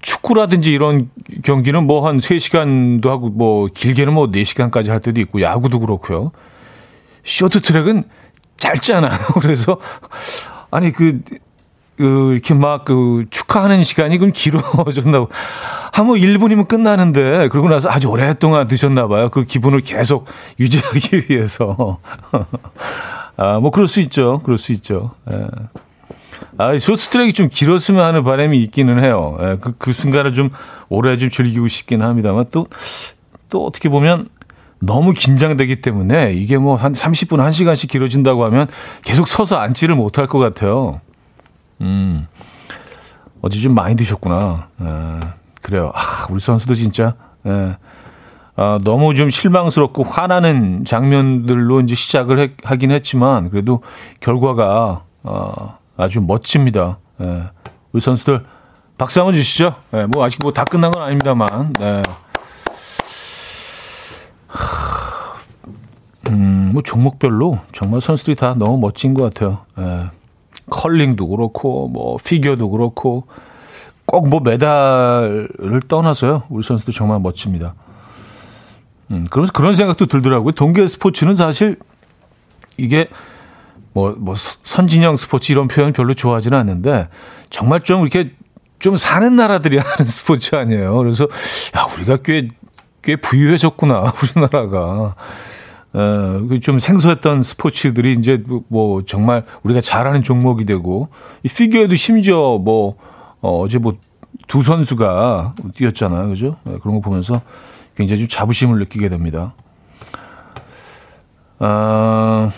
[0.00, 1.10] 축구라든지 이런
[1.42, 6.32] 경기는 뭐 한 3시간도 하고 뭐 길게는 뭐 4시간까지 할 때도 있고 야구도 그렇고요.
[7.24, 8.04] 쇼트트랙은
[8.56, 9.18] 짧잖아요.
[9.42, 9.78] 그래서
[10.70, 11.20] 아니 그,
[11.98, 15.26] 그 이렇게 막 그 축하하는 시간이 좀 길어졌나 봐.
[15.92, 19.28] 한뭐 1분이면 끝나는데 그러고 나서 아주 오랫동안 드셨나 봐요.
[19.30, 20.26] 그 기분을 계속
[20.60, 21.98] 유지하기 위해서.
[23.36, 24.40] 아, 뭐 그럴 수 있죠.
[24.44, 25.10] 그럴 수 있죠.
[25.32, 25.46] 예.
[26.56, 29.36] 아, 쇼트 트랙이 좀 길었으면 하는 바람이 있기는 해요.
[29.40, 30.50] 예, 그, 그 순간을 좀
[30.88, 32.66] 오래 좀 즐기고 싶긴 합니다만 또,
[33.48, 34.28] 또 어떻게 보면
[34.80, 38.66] 너무 긴장되기 때문에 이게 뭐 한 30분, 1시간씩 길어진다고 하면
[39.04, 41.00] 계속 서서 앉지를 못할 것 같아요.
[41.80, 42.26] 음,
[43.42, 44.68] 어제 좀 많이 드셨구나.
[44.80, 45.20] 예,
[45.62, 45.92] 그래요.
[45.94, 47.14] 아, 우리 선수도 진짜,
[47.46, 47.76] 예,
[48.56, 53.82] 아, 너무 좀 실망스럽고 화나는 장면들로 이제 시작을 해, 하긴 했지만 그래도
[54.20, 56.98] 결과가, 어, 아주 멋집니다.
[57.20, 57.44] 예.
[57.92, 58.42] 우리 선수들
[58.96, 59.74] 박수 한번 주시죠.
[59.94, 61.72] 예, 뭐 아직 뭐 다 끝난 건 아닙니다만.
[61.78, 62.02] 네.
[66.30, 69.58] 음, 뭐 종목별로 정말 선수들이 다 너무 멋진 것 같아요.
[69.78, 70.10] 예.
[70.70, 73.24] 컬링도 그렇고 뭐 피겨도 그렇고
[74.06, 76.44] 꼭 뭐 메달을 떠나서요.
[76.48, 77.74] 우리 선수들 정말 멋집니다.
[79.10, 80.52] 음, 그러면서 그런 생각도 들더라고요.
[80.52, 81.76] 동계 스포츠는 사실
[82.76, 83.08] 이게
[83.92, 87.08] 뭐, 뭐, 선진형 스포츠 이런 표현 별로 좋아하지는 않는데,
[87.50, 88.32] 정말 좀 이렇게
[88.78, 90.96] 좀 사는 나라들이 하는 스포츠 아니에요.
[90.98, 91.26] 그래서,
[91.76, 92.48] 야, 우리가 꽤,
[93.02, 95.16] 꽤 부유해졌구나, 우리나라가.
[95.92, 101.08] 어, 그좀 생소했던 스포츠들이 이제 뭐 정말 우리가 잘하는 종목이 되고,
[101.42, 102.96] 이 피겨에도 심지어 뭐,
[103.40, 103.96] 어, 어제 뭐
[104.48, 106.28] 두 선수가 뛰었잖아요.
[106.28, 106.56] 그죠?
[106.64, 107.40] 네, 그런 거 보면서
[107.96, 109.54] 굉장히 좀 자부심을 느끼게 됩니다.
[111.58, 112.50] 어,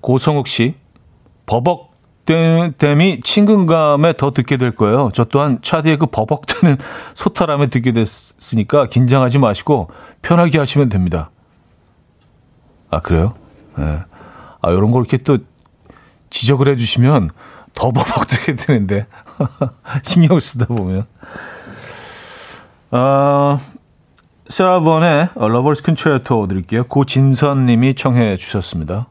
[0.00, 0.74] 고성욱 씨,
[1.46, 1.93] 버벅
[2.26, 5.10] 댐이 친근감에 더 듣게 될 거예요.
[5.12, 6.78] 저 또한 차디의 그 버벅대는
[7.14, 9.90] 소탈함에 듣게 됐으니까 긴장하지 마시고
[10.22, 11.30] 편하게 하시면 됩니다.
[12.90, 13.34] 아, 그래요?
[13.76, 14.00] 네.
[14.62, 15.38] 아, 요런 걸 이렇게 또
[16.30, 17.30] 지적을 해주시면
[17.74, 19.06] 더 버벅대게 되는데.
[20.02, 21.04] 신경을 쓰다 보면.
[22.92, 23.58] 어,
[24.48, 26.84] 세라 본의 Lover's Concerto 드릴게요.
[26.84, 29.08] 고진선 님이 청해 주셨습니다.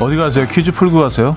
[0.00, 0.46] 어디 가세요?
[0.48, 1.34] 퀴즈 풀고 가세요.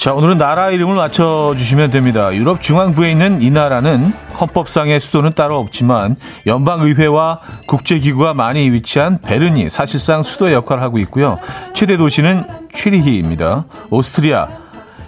[0.00, 2.34] 자, 오늘은 나라 이름을 맞춰주시면 됩니다.
[2.34, 4.06] 유럽 중앙부에 있는 이 나라는
[4.40, 11.38] 헌법상의 수도는 따로 없지만 연방의회와 국제기구가 많이 위치한 베른이 사실상 수도의 역할을 하고 있고요.
[11.74, 13.66] 최대 도시는 취리히입니다.
[13.90, 14.48] 오스트리아,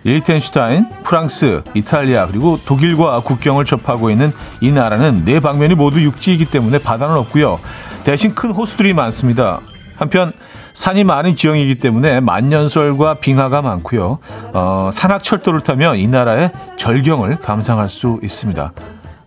[0.04, 6.76] 릴텐슈타인, 프랑스, 이탈리아 그리고 독일과 국경을 접하고 있는 이 나라는 네 방면이 모두 육지이기 때문에
[6.76, 7.60] 바다는 없고요.
[8.04, 9.60] 대신 큰 호수들이 많습니다.
[9.96, 10.34] 한편
[10.72, 14.18] 산이 많은 지형이기 때문에 만년설과 빙하가 많고요.
[14.52, 18.72] 어, 산악철도를 타면 이 나라의 절경을 감상할 수 있습니다.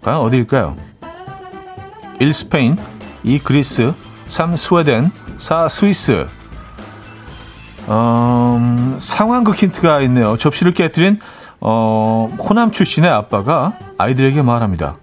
[0.02, 0.76] 과연 어디일까요?
[2.20, 2.34] 1.
[2.34, 2.78] 스페인
[3.24, 3.40] 2.
[3.40, 3.94] 그리스
[4.28, 4.56] 3.
[4.56, 5.68] 스웨덴 4.
[5.68, 6.28] 스위스
[7.88, 10.38] 음, 상황극 힌트가 있네요.
[10.38, 11.20] 접시를 깨뜨린
[11.62, 14.96] 어, 호남 출신의 아빠가 아이들에게 말합니다.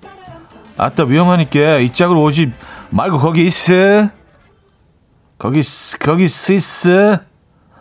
[0.77, 2.53] 아따 위험하니까 이 짝으로 오지
[2.91, 4.09] 말고 거기 있어.
[5.43, 5.61] 거기
[5.99, 7.19] 거기 서 있으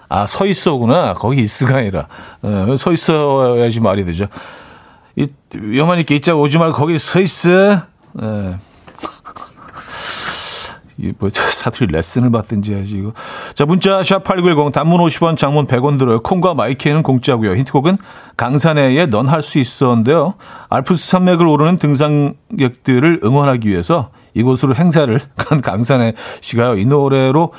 [0.09, 2.07] 아 서 있어구나 거기 있으가 아니라
[2.41, 4.25] 어, 서 있어야지 말이 되죠.
[5.15, 7.83] 이 위험하니까 이짝 오지 말고 거기 서 있어.
[8.21, 8.57] 예.
[10.97, 13.13] 이뭐 사투리 레슨을 받든지 해야지 이거.
[13.53, 16.21] 자 문자 샵8910 단문 50원 장문 100원 들어요.
[16.21, 17.55] 콩과 마이케이는 공짜고요.
[17.55, 17.99] 힌트곡은
[18.37, 20.33] 강산에의 넌 할 수 있어인데요.
[20.69, 26.77] 알프스 산맥을 오르는 등산객들을 응원하기 위해서 이곳으로 행사를 간 강산의 씨가요.
[26.77, 27.53] 이 노래로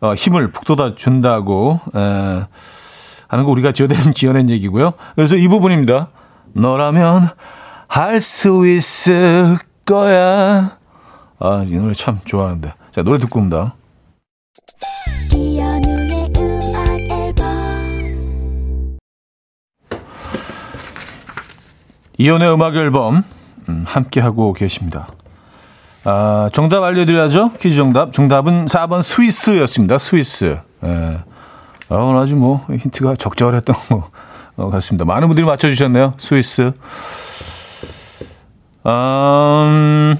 [0.00, 1.98] 어, 힘을 북돋아 준다고 에,
[3.28, 4.92] 하는 거 우리가 지어낸 지어낸 얘기고요.
[5.16, 6.08] 그래서 이 부분입니다.
[6.52, 7.28] 너라면
[7.88, 10.76] 할 수 있을 거야.
[11.40, 12.72] 아, 이 노래 참 좋아하는데.
[12.90, 13.74] 자, 노래 듣고 옵니다.
[22.18, 23.22] 이연의 음악 앨범
[23.68, 25.06] 음, 함께 하고 계십니다.
[26.04, 27.52] 아, 정답 알려드려야죠.
[27.60, 28.12] 퀴즈 정답.
[28.12, 29.98] 정답은 4번 스위스였습니다.
[29.98, 30.58] 스위스.
[30.84, 31.18] 예.
[31.90, 33.74] 아, 아주 뭐 힌트가 적절했던
[34.56, 35.04] 것 같습니다.
[35.04, 36.14] 많은 분들이 맞춰주셨네요.
[36.18, 36.72] 스위스.
[38.86, 40.16] 음,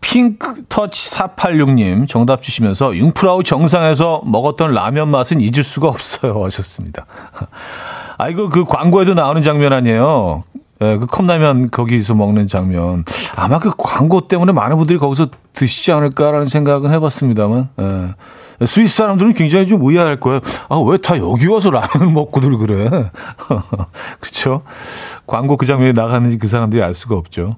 [0.00, 7.06] 핑크터치 486님 정답 주시면서 융프라우 정상에서 먹었던 라면 맛은 잊을 수가 없어요 하셨습니다.
[8.18, 10.44] 아 이거 그 광고에도 나오는 장면 아니에요.
[10.82, 13.04] 예, 그 컵라면 거기서 먹는 장면.
[13.34, 17.68] 아마 그 광고 때문에 많은 분들이 거기서 드시지 않을까라는 생각은 해봤습니다만.
[17.80, 18.66] 예.
[18.66, 20.40] 스위스 사람들은 굉장히 좀 의아할 거예요.
[20.68, 22.88] 아, 왜 다 여기 와서 라면 먹고들 그래?
[24.20, 24.62] 그렇죠?
[25.26, 27.56] 광고 그 장면이 나가는지 그 사람들이 알 수가 없죠.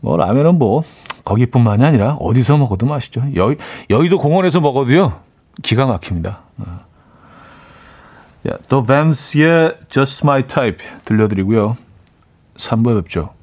[0.00, 0.82] 뭐 라면은 뭐
[1.24, 3.22] 거기뿐만이 아니라 어디서 먹어도 맛있죠.
[3.36, 3.54] 여,
[3.90, 5.20] 여의도 공원에서 먹어도요.
[5.62, 6.40] 기가 막힙니다.
[8.46, 11.76] 야, The Vams의 Just My Type 들려드리고요.
[12.56, 13.34] 3부에 뵙죠.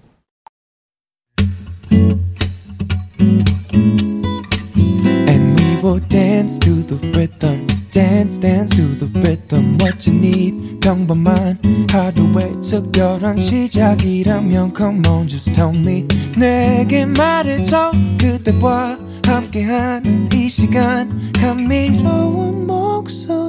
[5.28, 7.68] And we will dance to the rhythm.
[7.92, 11.60] dance dance to the rhythm what you need 평범한
[11.92, 22.66] 하루의 특별한 시작이라면 come on just tell me 내게 말해줘 그대와 함께한 이 시간 감미로운
[22.66, 23.42] 목소리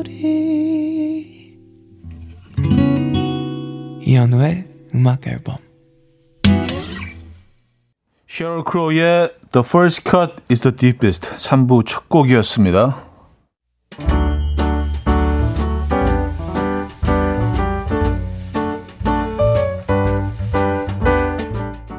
[4.04, 5.56] 이현우의 음악 앨범
[8.26, 13.12] 셰럴 크로의 The First Cut is the Deepest 3부 첫 곡이었습니다.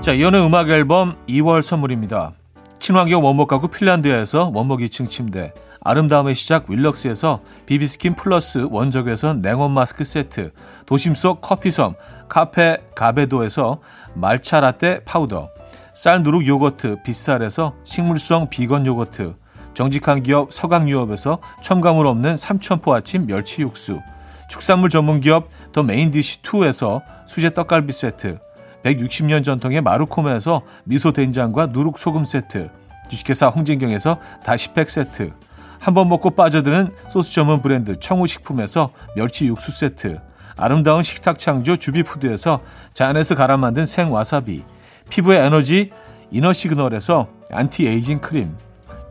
[0.01, 2.33] 자, 이현우의 음악 앨범 2월 선물입니다.
[2.79, 10.03] 친환경 원목 가구 핀란드에서 원목 2층 침대, 아름다움의 시작 윌럭스에서 비비스킨 플러스 원적외선 냉온 마스크
[10.03, 10.51] 세트,
[10.85, 11.95] 도심 속 커피섬
[12.33, 13.79] 카페 가베도에서
[14.15, 15.49] 말차 라떼 파우더,
[15.93, 19.35] 쌀 누룩 요거트 빗살에서 식물성 비건 요거트,
[19.75, 24.01] 정직한 기업 서강유업에서 첨가물 없는 삼천포 아침 멸치 육수,
[24.49, 28.39] 축산물 전문 기업 더 메인디시 2에서 수제 떡갈비 세트,
[28.81, 32.71] 160년 전통의 마루코메에서 미소 된장과 누룩 소금 세트,
[33.11, 35.33] 주식회사 홍진경에서 다시팩 세트,
[35.79, 40.19] 한 번 먹고 빠져드는 소스 전문 브랜드 청우식품에서 멸치 육수 세트,
[40.57, 42.59] 아름다운 식탁 창조 주비푸드에서
[42.93, 44.63] 잔에서 갈아 만든 생와사비,
[45.09, 45.91] 피부의 에너지
[46.31, 48.55] 이너 시그널에서 안티에이징 크림,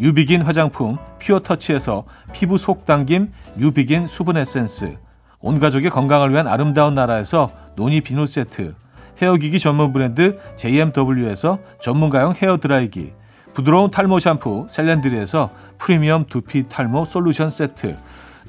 [0.01, 4.97] 유비긴 화장품 퓨어터치에서 피부 속 당김 유비긴 수분 에센스,
[5.41, 8.75] 온 가족의 건강을 위한 아름다운 나라에서 노니 비누 세트,
[9.21, 13.13] 헤어기기 전문 브랜드 JMW에서 전문가용 헤어드라이기,
[13.55, 17.97] 부드러운 탈모 샴푸 셀렌드리에서 프리미엄 두피 탈모 솔루션 세트,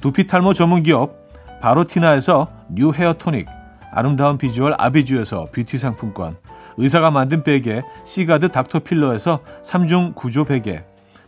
[0.00, 1.23] 두피 탈모 전문 기업
[1.60, 3.46] 바로티나에서 뉴 헤어 토닉,
[3.92, 6.36] 아름다운 비주얼 아비주에서 뷰티 상품권,
[6.76, 10.84] 의사가 만든 베개 시가드 닥터필러에서 3중 구조 베개,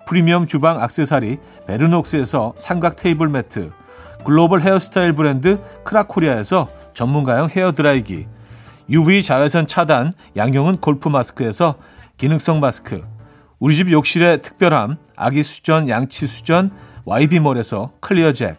[0.07, 3.71] 프리미엄 주방 악세사리 베르녹스에서 삼각 테이블 매트,
[4.25, 8.27] 글로벌 헤어스타일 브랜드 크라코리아에서 전문가용 헤어드라이기
[8.91, 11.77] UV 자외선 차단 양용은 골프 마스크에서
[12.17, 13.07] 기능성 마스크
[13.61, 16.71] 우리 집 욕실의 특별함 아기 수전 양치 수전
[17.05, 18.59] YB몰에서 클리어 잭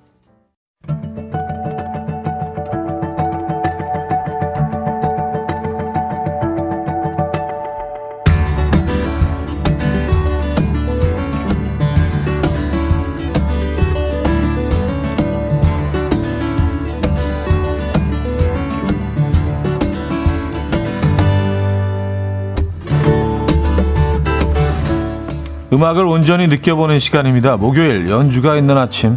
[25.73, 27.55] 음악을 온전히 느껴보는 시간입니다.
[27.55, 29.15] 목요일 연주가 있는 아침.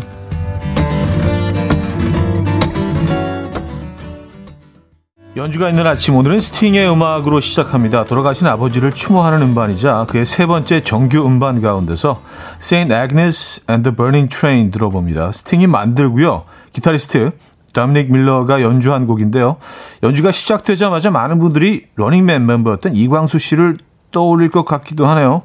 [5.34, 8.04] 연주가 있는 아침 오늘은 스팅의 음악으로 시작합니다.
[8.04, 12.22] 돌아가신 아버지를 추모하는 음반이자 그의 세 번째 정규 음반 가운데서
[12.62, 15.32] Saint Agnes and the Burning Train 들어봅니다.
[15.32, 16.44] 스팅이 만들고요.
[16.72, 17.32] 기타리스트
[17.72, 19.56] 도미닉 밀러가 연주한 곡인데요.
[20.04, 23.78] 연주가 시작되자마자 많은 분들이 러닝맨 멤버였던 이광수 씨를
[24.12, 25.42] 떠올릴 것 같기도 하네요.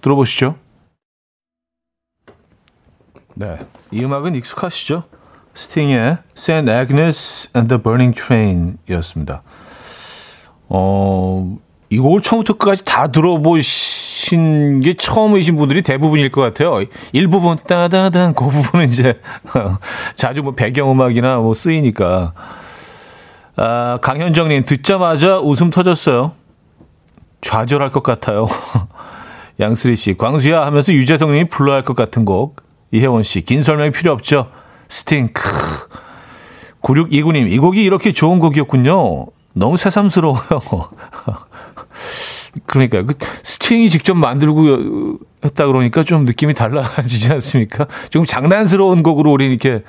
[0.00, 0.56] 들어보시죠.
[3.34, 3.58] 네,
[3.90, 5.04] 이 음악은 익숙하시죠?
[5.54, 9.42] 스팅의 Saint Agnes and the Burning Train이었습니다.
[10.68, 11.58] 어,
[11.90, 16.84] 이 곡을 처음부터 끝까지 다 들어보신 게 처음이신 분들이 대부분일 것 같아요.
[17.12, 19.20] 일부분 따다단 그 부분은 이제
[20.14, 22.32] 자주 뭐 배경음악이나 뭐 쓰이니까.
[23.58, 26.32] 아, 강현정님 듣자마자 웃음 터졌어요.
[27.40, 28.46] 좌절할 것 같아요.
[29.58, 32.56] 양슬희 씨, 광수야 하면서 유재석 님이 불러야 할 것 같은 곡.
[32.92, 34.50] 이혜원 씨, 긴 설명이 필요 없죠.
[34.88, 35.42] 스팅, 크.
[36.82, 39.26] 9629님, 이 곡이 이렇게 좋은 곡이었군요.
[39.54, 40.42] 너무 새삼스러워요.
[42.66, 47.86] 그러니까, 그, 스팅이 직접 만들고 했다 그러니까 좀 느낌이 달라지지 않습니까?
[48.10, 49.82] 좀 장난스러운 곡으로 우리 이렇게,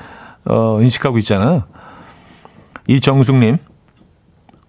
[0.46, 1.68] 어, 인식하고 있잖아.
[2.88, 3.58] 이정숙님,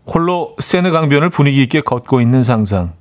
[0.06, 2.92] 홀로 세느 강변을 분위기 있게 걷고 있는 상상.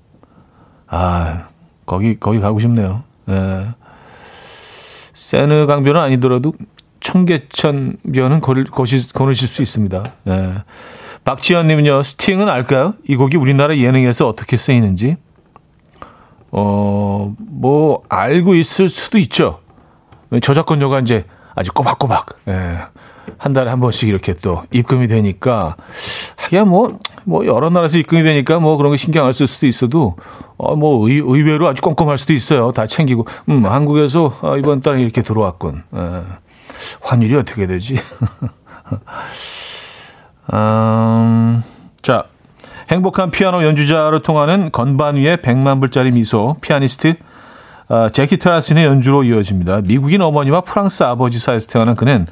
[0.87, 1.47] 아,
[1.87, 3.01] 거기 거기 가고 싶네요.
[3.29, 3.69] 예.
[5.13, 6.53] 세느 강변은 아니더라도
[6.99, 10.03] 청계천변은 걸, 거시, 거느실 수 있습니다.
[10.27, 10.53] 예.
[11.23, 12.93] 박지현님은요, 스팅은 알까요?
[13.07, 15.17] 이 곡이 우리나라 예능에서 어떻게 쓰이는지?
[16.51, 19.59] 어, 뭐, 알고 있을 수도 있죠.
[20.41, 22.77] 저작권료가 이제 아주 꼬박꼬박, 예.
[23.37, 25.75] 한 달에 한 번씩 이렇게 또 입금이 되니까,
[26.47, 26.87] 하기야 뭐,
[27.25, 30.15] 뭐 여러 나라에서 입금이 되니까 뭐 그런 거 신경 안 쓸 수도 있어도
[30.57, 32.71] 어 뭐 의 외로 아주 꼼꼼할 수도 있어요.
[32.71, 35.83] 다 챙기고 음 한국에서 어, 이번 달에 이렇게 들어왔군.
[35.93, 36.21] 에,
[37.01, 37.95] 환율이 어떻게 되지?
[40.53, 41.63] 음,
[42.01, 42.25] 자
[42.89, 47.15] 행복한 피아노 연주자로 통하는 건반 위에 100만 불짜리 미소 피아니스트
[47.89, 49.81] 어, 제키 테라슨의 연주로 이어집니다.
[49.81, 52.27] 미국인 어머니와 프랑스 아버지 사이에서 태어난 그는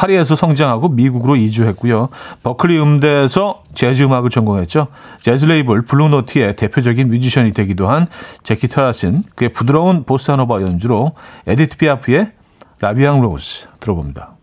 [0.00, 2.08] 파리에서 성장하고 미국으로 이주했고요.
[2.42, 4.88] 버클리 음대에서 재즈 음악을 전공했죠.
[5.20, 8.06] 재즈 레이블 블루노트의 대표적인 뮤지션이 되기도 한
[8.42, 11.12] 제키 테라슨 그의 부드러운 보사노바 연주로
[11.46, 12.32] 에디트 피아프의
[12.80, 14.36] La Vie en rose 들어봅니다.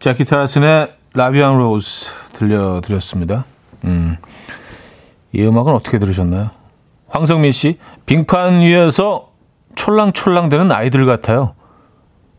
[0.00, 3.44] 제키 테라슨의 La Vie en rose 들려드렸습니다.
[3.84, 4.16] 음,
[5.32, 6.50] 이 음악은 어떻게 들으셨나요?
[7.08, 9.28] 황성민 씨, 빙판 위에서
[9.76, 11.54] 촐랑촐랑대는 아이들 같아요.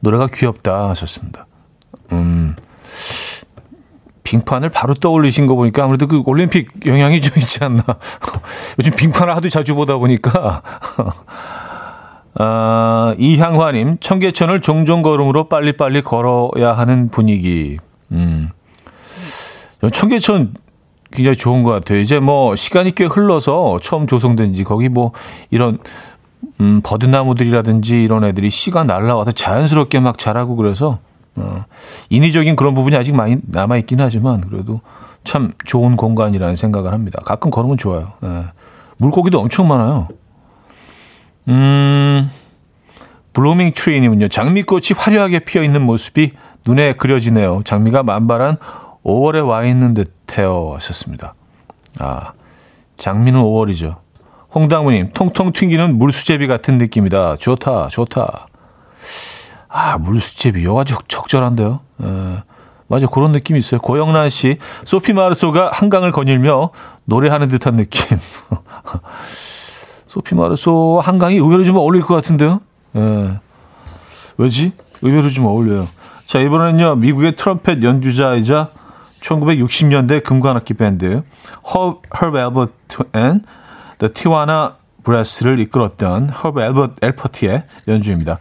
[0.02, 1.48] 노래가 귀엽다 하셨습니다.
[2.12, 2.56] 음,
[4.24, 7.84] 빙판을 바로 떠올리신 거 보니까 아무래도 그 올림픽 영향이 좀 있지 않나.
[8.80, 10.62] 요즘 빙판을 하도 자주 보다 보니까.
[12.36, 17.78] 아, 이향화님, 청계천을 종종 걸음으로 빨리빨리 걸어야 하는 분위기.
[18.12, 18.50] 음.
[19.92, 20.54] 청계천
[21.12, 22.00] 굉장히 좋은 것 같아요.
[22.00, 25.12] 이제 뭐 시간이 꽤 흘러서 처음 조성된 지 거기 뭐
[25.50, 25.80] 이런
[26.62, 31.00] 음, 버드나무들이라든지 이런 애들이 씨가 날라와서 자연스럽게 막 자라고 그래서
[31.36, 31.66] 어,
[32.10, 34.82] 인위적인 그런 부분이 아직 많이 남아 있긴 하지만 그래도
[35.24, 37.20] 참 좋은 공간이라는 생각을 합니다.
[37.26, 38.14] 가끔 걸으면 좋아요.
[38.24, 38.46] 예.
[38.98, 40.08] 물고기도 엄청 많아요.
[41.48, 42.30] 음,
[43.34, 44.28] 블로밍 트리님은요.
[44.28, 46.34] 장미꽃이 화려하게 피어 있는 모습이
[46.66, 47.62] 눈에 그려지네요.
[47.66, 48.58] 장미가 만발한
[49.04, 50.74] 5월에 와 있는 듯해요.
[50.76, 51.34] 하셨습니다.
[52.00, 52.34] 아,
[52.98, 53.96] 장미는 5월이죠.
[54.54, 57.38] 홍당무님, 통통 튕기는 물수제비 같은 느낌이다.
[57.38, 58.48] 좋다, 좋다.
[59.70, 60.64] 아, 물수제비.
[60.66, 61.80] 여가 적, 적절한데요.
[62.04, 62.06] 에,
[62.88, 63.80] 맞아, 그런 느낌이 있어요.
[63.80, 66.72] 고영란 씨, 소피 마르소가 한강을 거닐며
[67.06, 68.20] 노래하는 듯한 느낌.
[70.08, 72.60] 소피 마르소와 한강이 의외로 좀 어울릴 것 같은데요.
[72.98, 73.40] 에,
[74.38, 74.74] 왜지?
[75.02, 75.88] 의외로 좀 어울려요.
[76.26, 78.68] 자, 이번에는요, 미국의 트럼펫 연주자이자
[79.22, 81.24] 1960년대 금관악기 밴드
[81.74, 83.44] 허브 앨퍼트 and
[84.02, 84.70] The Tijuana
[85.04, 88.40] Brass를 이끌었던 허브 앨퍼트 앨퍼트의 연주입니다.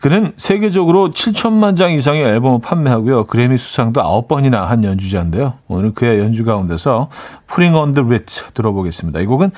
[0.00, 3.24] 그는 세계적으로 7천만 장 이상의 앨범을 판매하고요.
[3.24, 5.54] 그래미 수상도 9번이나 한 연주자인데요.
[5.66, 7.08] 오늘 그의 연주 가운데서
[7.48, 9.20] Putting on the Ritz 들어보겠습니다.
[9.20, 9.50] 이 곡은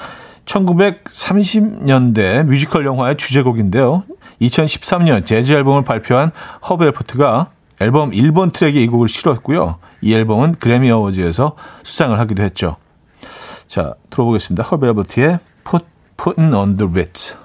[0.47, 4.05] 1930년대 뮤지컬 영화의 주제곡인데요.
[4.41, 6.31] 2013년 재즈 앨범을 발표한
[6.69, 7.49] 허브 앨퍼트가
[7.81, 9.77] 앨범 1번 트랙에 이 곡을 실었고요.
[10.01, 12.77] 이 앨범은 그래미 어워즈에서 수상을 하기도 했죠.
[13.67, 14.63] 자, 들어보겠습니다.
[14.65, 15.39] 허브 앨퍼트의
[15.69, 15.85] Put,
[16.17, 17.37] Putting on the Ritz.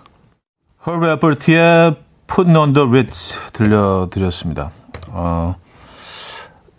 [0.85, 1.95] 허브 앨퍼트의
[2.27, 4.71] Putting on the Ritz 들려드렸습니다.
[5.09, 5.55] 어,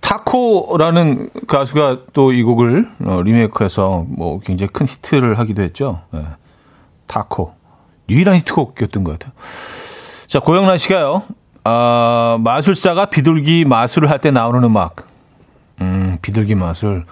[0.00, 6.02] 타코라는 가수가 또 이 곡을 어, 리메이크해서 뭐 굉장히 큰 히트를 하기도 했죠.
[6.12, 6.24] 네.
[7.06, 7.54] 타코.
[8.08, 9.32] 유일한 히트곡이었던 것 같아요.
[10.26, 11.22] 자, 고영란 씨가요.
[11.64, 15.06] 아, 마술사가 비둘기 마술을 할 때 나오는 음악.
[15.80, 17.04] 음, 비둘기 마술.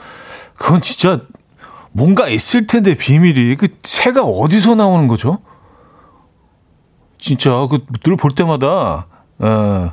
[0.56, 1.20] 그건 진짜
[1.92, 5.38] 뭔가 있을 텐데 비밀이 그 새가 어디서 나오는 거죠?
[7.18, 9.06] 진짜 그 늘 볼 때마다
[9.42, 9.90] 에,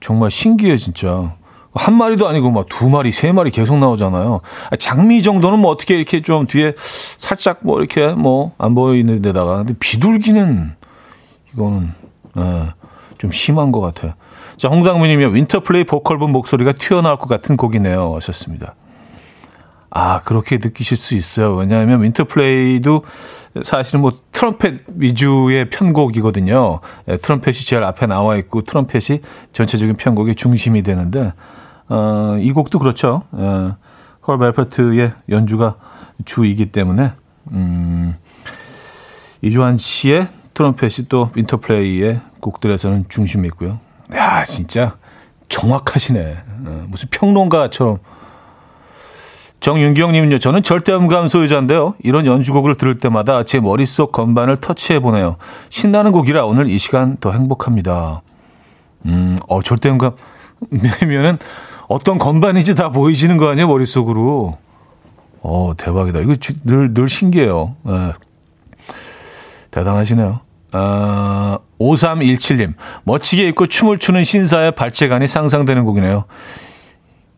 [0.00, 1.34] 정말 신기해 진짜.
[1.74, 4.40] 한 마리도 아니고 막 두 마리, 세 마리 계속 나오잖아요.
[4.78, 9.74] 장미 정도는 뭐 어떻게 이렇게 좀 뒤에 살짝 뭐 이렇게 뭐 안 보이는 데다가 근데
[9.78, 10.74] 비둘기는
[11.52, 11.92] 이거는
[12.38, 12.66] 에,
[13.18, 14.14] 좀 심한 것 같아요.
[14.56, 18.14] 자, 홍당무님이 윈터플레이 보컬분 목소리가 튀어나올 것 같은 곡이네요.
[18.16, 18.74] 하셨습니다.
[19.98, 21.54] 아, 그렇게 느끼실 수 있어요.
[21.54, 23.02] 왜냐하면 윈터플레이도
[23.62, 26.80] 사실은 뭐 트럼펫 위주의 편곡이거든요.
[27.08, 29.22] 예, 트럼펫이 제일 앞에 나와 있고 트럼펫이
[29.54, 31.32] 전체적인 편곡의 중심이 되는데,
[31.88, 33.22] 어, 이 곡도 그렇죠.
[33.38, 33.72] 예,
[34.26, 35.76] 헐 벨퍼트의 연주가
[36.26, 37.12] 주이기 때문에,
[37.52, 38.16] 음,
[39.40, 43.80] 이주환 씨의 트럼펫이 또 윈터플레이의 곡들에서는 중심이 있고요.
[44.14, 44.98] 야, 진짜
[45.48, 46.36] 정확하시네.
[46.66, 47.96] 어, 무슨 평론가처럼.
[49.60, 51.94] 정윤경님은요, 저는 절대음감 소유자인데요.
[52.02, 55.36] 이런 연주곡을 들을 때마다 제 머릿속 건반을 터치해 보네요.
[55.70, 58.22] 신나는 곡이라 오늘 이 시간 더 행복합니다.
[59.06, 60.12] 음, 어, 절대음감.
[61.06, 61.38] 면은
[61.88, 64.58] 어떤 건반인지 다 보이시는 거 아니에요, 머릿속으로.
[65.42, 66.20] 어, 대박이다.
[66.20, 66.34] 이거
[66.64, 67.76] 늘, 늘 신기해요.
[67.84, 68.12] 네.
[69.70, 70.40] 대단하시네요.
[70.72, 72.74] 어, 5317님.
[73.04, 76.24] 멋지게 입고 춤을 추는 신사의 발재간이 상상되는 곡이네요.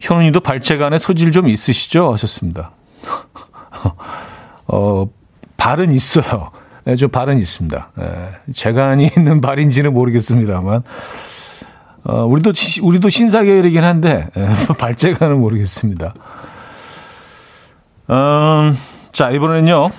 [0.01, 2.12] 현우님도 발재간에 소질 좀 있으시죠?
[2.12, 2.72] 하셨습니다.
[4.68, 5.07] 어,
[5.57, 6.51] 발은 있어요.
[6.84, 7.90] 네, 좀 발은 있습니다.
[7.96, 10.82] 네, 재간이 있는 발인지는 모르겠습니다만.
[12.05, 16.14] 어, 우리도, 우리도 신사계열이긴 한데, 네, 발재간은 모르겠습니다.
[18.11, 18.78] 음,
[19.12, 19.90] 자, 이번에는요.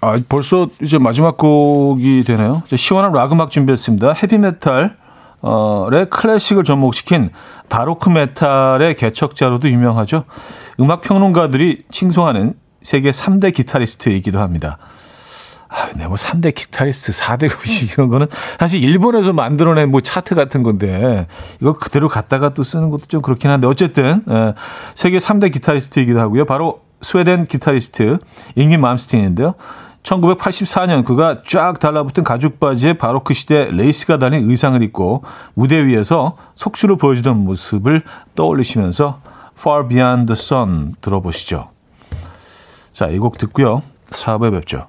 [0.00, 2.62] 아, 벌써 이제 마지막 곡이 되네요.
[2.74, 4.14] 시원한 락 음악 준비했습니다.
[4.14, 4.96] 헤비메탈,
[5.42, 7.30] 의 클래식을 접목시킨
[7.68, 10.24] 바로크 메탈의 개척자로도 유명하죠.
[10.80, 14.78] 음악 평론가들이 칭송하는 세계 3대 기타리스트이기도 합니다.
[15.68, 18.26] 아, 근데 뭐 3대 기타리스트, 4대 구식 이런 거는
[18.58, 21.26] 사실 일본에서 만들어낸 뭐 차트 같은 건데
[21.60, 24.52] 이걸 그대로 갖다가 또 쓰는 것도 좀 그렇긴 한데 어쨌든 에,
[24.94, 26.44] 세계 3대 기타리스트이기도 하고요.
[26.44, 28.18] 바로 스웨덴 기타리스트
[28.54, 29.54] 잉위 맘스틴인데요.
[30.02, 35.22] 1984년 그가 쫙 달라붙은 가죽 바지에 바로크 시대 레이스가 달린 의상을 입고
[35.54, 38.02] 무대 위에서 속수를 보여주던 모습을
[38.34, 39.20] 떠올리시면서
[39.56, 41.70] Far Beyond the Sun 들어보시죠.
[42.92, 43.82] 자, 이 곡 듣고요.
[44.10, 44.88] 4부에 뵙죠.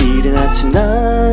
[0.00, 0.70] 이른 아침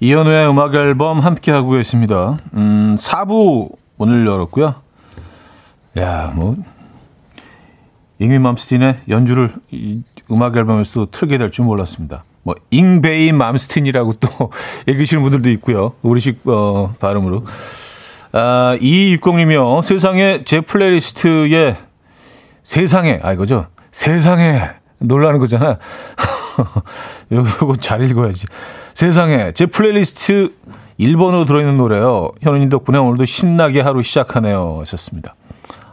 [0.00, 4.74] 이현우의 음악 앨범 함께하고 계십니다 음 4부 오늘 열었고요
[5.98, 6.56] 야, 뭐
[8.20, 12.22] 잉위 맘스틴의 연주를 이 음악 앨범에서 틀게 될 줄 몰랐습니다.
[12.42, 14.52] 뭐 잉베이 맘스틴이라고 또
[14.86, 15.92] 읽으시는 분들도 있고요.
[16.02, 17.44] 우리식 어, 발음으로.
[18.32, 19.82] 아, 2260님이요.
[19.82, 21.76] 세상에 제 playlist에
[22.62, 23.66] 세상에 아 이거죠.
[23.90, 24.60] 세상에
[24.98, 25.78] 놀라는 거잖아.
[27.30, 28.46] 이거 잘 읽어야지.
[28.94, 30.54] 세상에 제 플레이리스트
[30.98, 32.32] 1번으로 들어있는 노래요.
[32.42, 34.78] 현우님 덕분에 오늘도 신나게 하루 시작하네요.
[34.80, 35.34] 하셨습니다.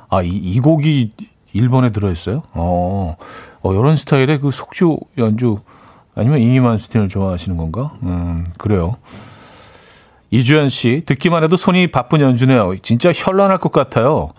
[0.09, 1.11] 아, 이, 이 곡이
[1.53, 2.43] 1번에 들어있어요?
[2.53, 3.15] 어,
[3.61, 5.59] 어, 이런 스타일의 그 속주 연주
[6.15, 7.93] 아니면 잉위 맘스틴을 좋아하시는 건가?
[8.03, 8.97] 음, 그래요.
[10.31, 12.75] 이주연 씨, 듣기만 해도 손이 바쁜 연주네요.
[12.81, 14.31] 진짜 현란할 것 같아요.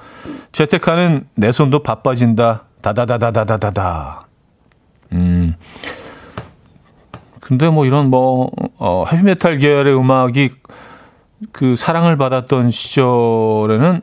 [0.52, 2.64] 재택하는 내 손도 바빠진다.
[2.82, 4.26] 다다다다다다다다.
[5.12, 5.54] 음.
[7.46, 10.48] 근데 뭐 이런 뭐, 어, 헤비메탈 계열의 음악이
[11.52, 14.00] 그 사랑을 받았던 시절에는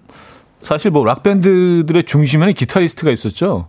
[0.62, 3.68] 사실 뭐 락밴드들의 중심에는 기타리스트가 있었죠.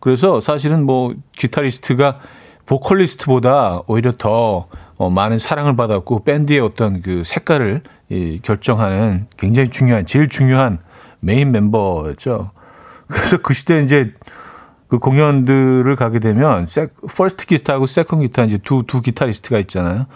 [0.00, 2.18] 그래서 사실은 뭐 기타리스트가
[2.66, 4.66] 보컬리스트보다 오히려 더
[4.98, 7.80] 어, 많은 사랑을 받았고 밴드의 어떤 그 색깔을
[8.10, 10.78] 이, 결정하는 굉장히 중요한 제일 중요한
[11.20, 12.50] 메인 멤버였죠.
[13.08, 14.12] 그래서 그 시대 이제
[14.90, 20.06] 그 공연들을 가게 되면 세, first 기타하고 second 기타 이제 두 두 기타리스트가 있잖아요.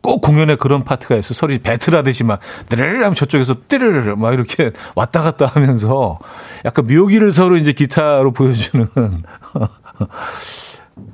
[0.00, 1.34] 꼭 공연에 그런 파트가 있어.
[1.34, 6.18] 소리 battle하듯이 막, 드르르 하면 저쪽에서 띠르르 막 이렇게 왔다 갔다 하면서
[6.64, 8.86] 약간 묘기를 서로 이제 기타로 보여주는.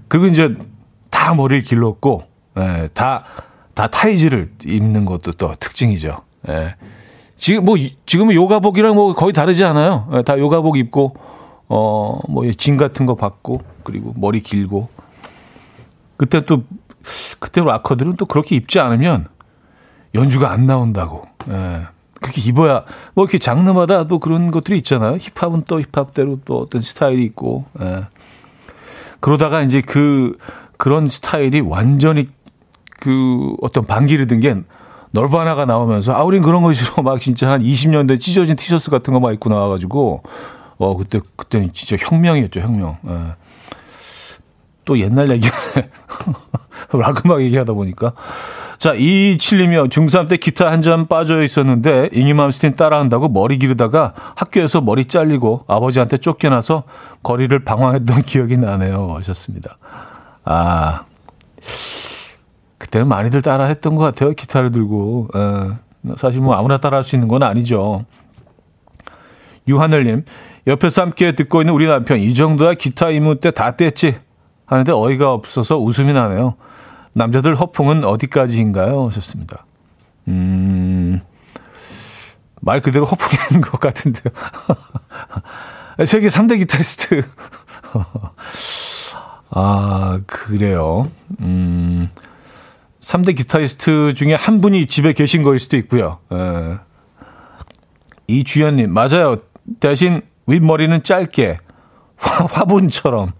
[0.08, 0.54] 그리고 이제
[1.10, 2.24] 다 머리를 길렀고,
[2.58, 3.24] 예, 다,
[3.74, 6.18] 다 타이즈를 입는 것도 또 특징이죠.
[6.48, 6.74] 예.
[7.36, 10.08] 지금 뭐, 지금은 요가복이랑 뭐 거의 다르지 않아요.
[10.14, 11.16] 예, 다 요가복 입고,
[11.77, 14.89] 어, 뭐, 진 같은 거 받고, 그리고 머리 길고.
[16.16, 16.62] 그때 또
[17.41, 19.27] 그때 락커들은 또 그렇게 입지 않으면
[20.14, 21.27] 연주가 안 나온다고.
[21.51, 21.83] 예.
[22.20, 25.18] 그렇게 입어야 뭐 이렇게 장르마다 또 그런 것들이 있잖아요.
[25.20, 27.64] 힙합은 또 힙합대로 또 어떤 스타일이 있고.
[27.81, 28.07] 예.
[29.18, 30.37] 그러다가 이제 그
[30.77, 32.29] 그런 스타일이 완전히
[33.01, 34.55] 그 어떤 반기를 든 게
[35.11, 39.20] 널바나가 나오면서 아 우린 그런 거 싫어 막 진짜 한 20년대 찢어진 티셔츠 같은 거
[39.20, 40.22] 막 입고 나와가지고
[40.79, 42.97] 어 그때 그때는 진짜 혁명이었죠 혁명.
[43.09, 43.35] 예.
[44.85, 45.49] 또 옛날 얘기
[46.93, 48.12] 락 음악 얘기하다 보니까.
[48.77, 49.85] 자, 이칠님이요.
[49.89, 56.18] 중3 때 기타 한 잔 빠져 있었는데 이니맘스틴 따라한다고 머리 기르다가 학교에서 머리 잘리고 아버지한테
[56.18, 56.83] 쫓겨나서
[57.22, 59.14] 거리를 방황했던 기억이 나네요.
[59.16, 59.79] 하셨습니다.
[60.45, 61.05] 아,
[62.77, 64.33] 그때는 많이들 따라 했던 것 같아요.
[64.33, 65.29] 기타를 들고.
[65.35, 65.39] 에,
[66.11, 66.12] 예.
[66.16, 68.05] 사실 뭐 아무나 따라 할 수 있는 건 아니죠.
[69.66, 70.25] 유하늘님,
[70.66, 74.20] 옆에서 함께 듣고 있는 우리 남편, 이 정도야 기타 이무 때다 뗐지?
[74.66, 76.56] 하는데 어이가 없어서 웃음이 나네요.
[77.12, 79.06] 남자들 허풍은 어디까지인가요?
[79.08, 79.66] 하셨습니다.
[80.28, 81.20] 음,
[82.60, 84.32] 말 그대로 허풍인 것 같은데요.
[86.06, 87.22] 세계 3대 기타리스트.
[89.50, 91.04] 아, 그래요.
[91.40, 92.10] 음,
[93.00, 96.18] 3대 기타리스트 중에 한 분이 집에 계신 거일 수도 있고요.
[96.32, 96.78] 에.
[98.26, 99.36] 이주연님, 맞아요.
[99.78, 101.59] 대신 윗머리는 짧게,
[102.16, 103.32] 화, 분처럼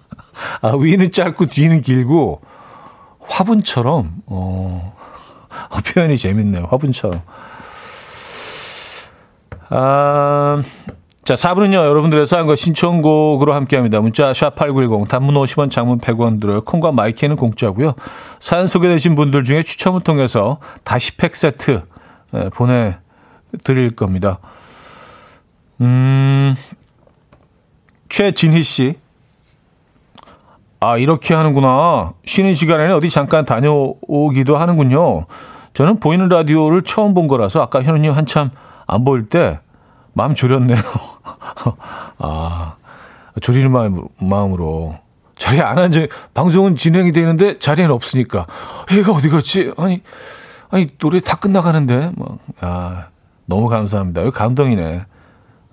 [0.62, 2.40] 아, 위는 짧고 뒤는 길고
[3.20, 4.94] 화분처럼 어,
[5.70, 6.66] 어 표현이 재밌네요.
[6.70, 7.22] 화분처럼.
[9.70, 10.62] 아,
[11.24, 14.00] 자, 4부는요, 여러분들의 사연과 신청곡으로 함께 합니다.
[14.00, 16.62] 문자, 샵8910, 단문 50원, 장문 100원 들어요.
[16.62, 17.94] 콩과 마이케이는 공짜고요
[18.38, 21.82] 사연 소개되신 분들 중에 추첨을 통해서 다시 팩 세트
[22.34, 22.98] 예, 보내
[23.64, 24.40] 드릴 겁니다.
[25.82, 26.54] 음,
[28.08, 28.98] 최진희 씨.
[30.80, 32.12] 아, 이렇게 하는구나.
[32.24, 35.26] 쉬는 시간에는 어디 잠깐 다녀오기도 하는군요.
[35.74, 38.50] 저는 보이는 라디오를 처음 본 거라서 아까 현우님 한참
[38.86, 39.60] 안 보일 때
[40.12, 40.78] 마음 졸였네요.
[42.18, 42.76] 아,
[43.40, 44.98] 졸이는 마음, 마음으로.
[45.36, 48.46] 자리에 안 앉아, 방송은 진행이 되는데 자리에는 없으니까.
[48.92, 49.72] 얘가 어디 갔지?
[49.76, 50.02] 아니,
[50.70, 52.12] 아니, 노래 다 끝나가는데.
[52.14, 53.06] 뭐, 아,
[53.46, 54.30] 너무 감사합니다.
[54.30, 55.06] 감동이네.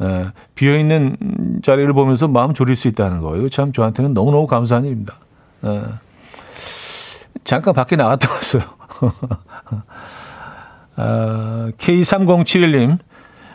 [0.01, 1.17] 예, 비어 있는
[1.61, 3.49] 자리를 보면서 마음 졸일 수 있다는 거예요.
[3.49, 5.15] 참 저한테는 너무너무 감사한 일입니다.
[5.65, 5.83] 예,
[7.43, 8.63] 잠깐 밖에 나갔다 왔어요.
[10.95, 12.97] 아, K3071님,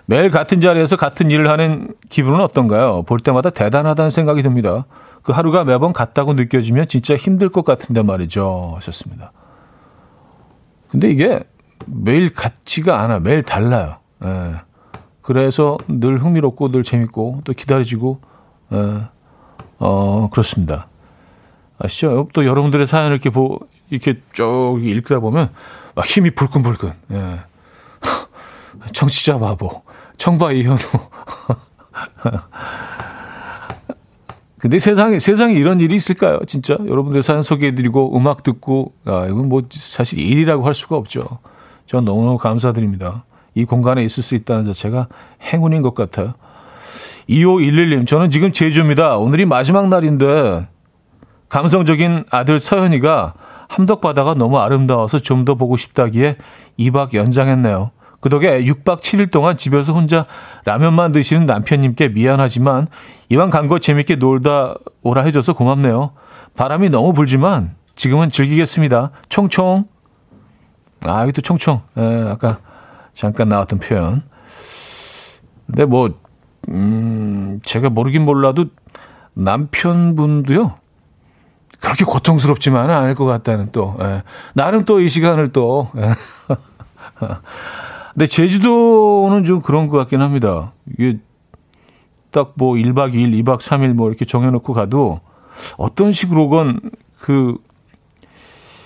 [0.06, 3.02] 매일 같은 자리에서 같은 일을 하는 기분은 어떤가요?
[3.02, 4.86] 볼 때마다 대단하다는 생각이 듭니다.
[5.22, 8.74] 그 하루가 매번 같다고 느껴지면 진짜 힘들 것 같은데 말이죠.
[8.76, 9.32] 하셨습니다.
[10.88, 11.40] 근데 이게
[11.86, 13.20] 매일 같지가 않아.
[13.20, 13.98] 매일 달라요.
[14.24, 14.54] 예.
[15.24, 18.20] 그래서 늘 흥미롭고 늘 재밌고 또 기다려지고
[18.72, 19.00] 에,
[19.78, 20.88] 어 그렇습니다.
[21.78, 22.28] 아시죠?
[22.34, 23.58] 또 여러분들의 사연을 이렇게 보
[23.88, 25.48] 이렇게 쭉 읽다 보면
[25.94, 26.92] 막 힘이 불끈불끈.
[27.12, 27.40] 예.
[28.92, 29.82] 청취자 바보,
[30.18, 30.76] 청바 이현우.
[34.60, 36.40] 근데 세상에 세상에 이런 일이 있을까요?
[36.46, 41.38] 진짜 여러분들 사연 소개해드리고 음악 듣고 아 이건 뭐 사실 일이라고 할 수가 없죠.
[41.86, 43.24] 전 너무너무 감사드립니다.
[43.54, 45.08] 이 공간에 있을 수 있다는 자체가
[45.42, 46.34] 행운인 것 같아요.
[47.28, 49.16] 2511님, 저는 지금 제주입니다.
[49.16, 50.68] 오늘이 마지막 날인데,
[51.48, 53.34] 감성적인 아들 서현이가
[53.68, 56.36] 함덕바다가 너무 아름다워서 좀 더 보고 싶다기에
[56.78, 57.90] 2박 연장했네요.
[58.20, 60.26] 그 덕에 6박 7일 동안 집에서 혼자
[60.64, 62.88] 라면만 드시는 남편님께 미안하지만
[63.28, 66.12] 이왕 간 거 재밌게 놀다 오라 해줘서 고맙네요.
[66.56, 69.10] 바람이 너무 불지만 지금은 즐기겠습니다.
[69.28, 69.86] 총총.
[71.06, 71.82] 아, 여기 또 총총.
[71.98, 72.58] 예, 아까
[73.14, 74.22] 잠깐 나왔던 표현.
[75.66, 76.10] 근데 뭐,
[76.68, 78.66] 음, 제가 모르긴 몰라도
[79.34, 80.74] 남편분도요.
[81.80, 84.22] 그렇게 고통스럽지만은 않을 것 같다는 또, 예.
[84.54, 86.12] 나름 또 이 시간을 또, 예.
[88.12, 90.72] 근데 제주도는 좀 그런 것 같긴 합니다.
[90.92, 91.18] 이게
[92.30, 95.20] 딱 뭐 1박 2일, 2박 3일 뭐 이렇게 정해놓고 가도
[95.76, 96.80] 어떤 식으로건
[97.20, 97.56] 그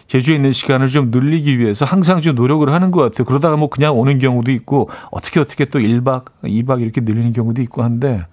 [0.09, 3.25] 제주에 있는 시간을 좀 늘리기 위해서 항상 좀 노력을 하는 것 같아요.
[3.25, 7.83] 그러다가 뭐 그냥 오는 경우도 있고 어떻게 어떻게 또 1박, 2박 이렇게 늘리는 경우도 있고
[7.83, 8.27] 한데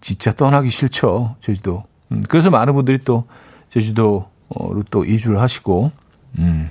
[0.00, 1.36] 진짜 떠나기 싫죠.
[1.40, 1.84] 제주도.
[2.12, 3.24] 음, 그래서 많은 분들이 또
[3.68, 4.28] 제주도로
[4.90, 5.92] 또 이주를 하시고,
[6.38, 6.70] 음.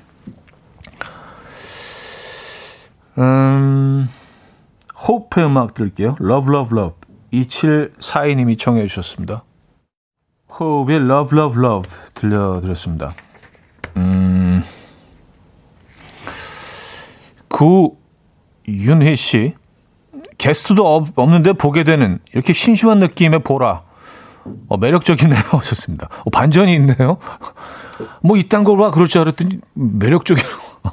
[3.18, 4.10] 음,
[5.08, 6.18] 호프의 음악 들을게요.
[6.22, 6.96] Love, Love, Love.
[7.32, 9.44] 2742님이 청해 주셨습니다.
[10.60, 13.14] 호흡의 Love, Love, Love 들려드렸습니다.
[17.54, 19.54] 구윤희 씨.
[20.38, 20.86] 게스트도
[21.16, 23.84] 없는데 보게 되는 이렇게 심심한 느낌의 보라.
[24.68, 25.40] 어, 매력적이네요.
[25.54, 26.10] 하셨습니다.
[26.26, 27.18] 어, 반전이 있네요.
[28.22, 28.92] 뭐 이딴 걸 봐.
[28.92, 30.54] 그럴 줄 알았더니 매력적이라고.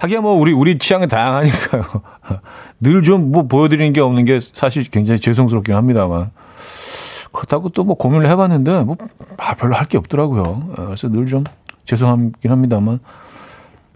[0.00, 1.84] 하기야 뭐 우리 우리 취향은 다양하니까요.
[2.80, 6.30] 늘 좀 뭐 보여드리는 게 없는 게 사실 굉장히 죄송스럽긴 합니다만
[7.32, 8.96] 그렇다고 또 뭐 고민을 해봤는데 뭐
[9.38, 10.42] 아, 별로 할 게 없더라고요.
[10.42, 11.44] 어, 그래서 늘 좀
[11.86, 13.00] 죄송하긴 합니다만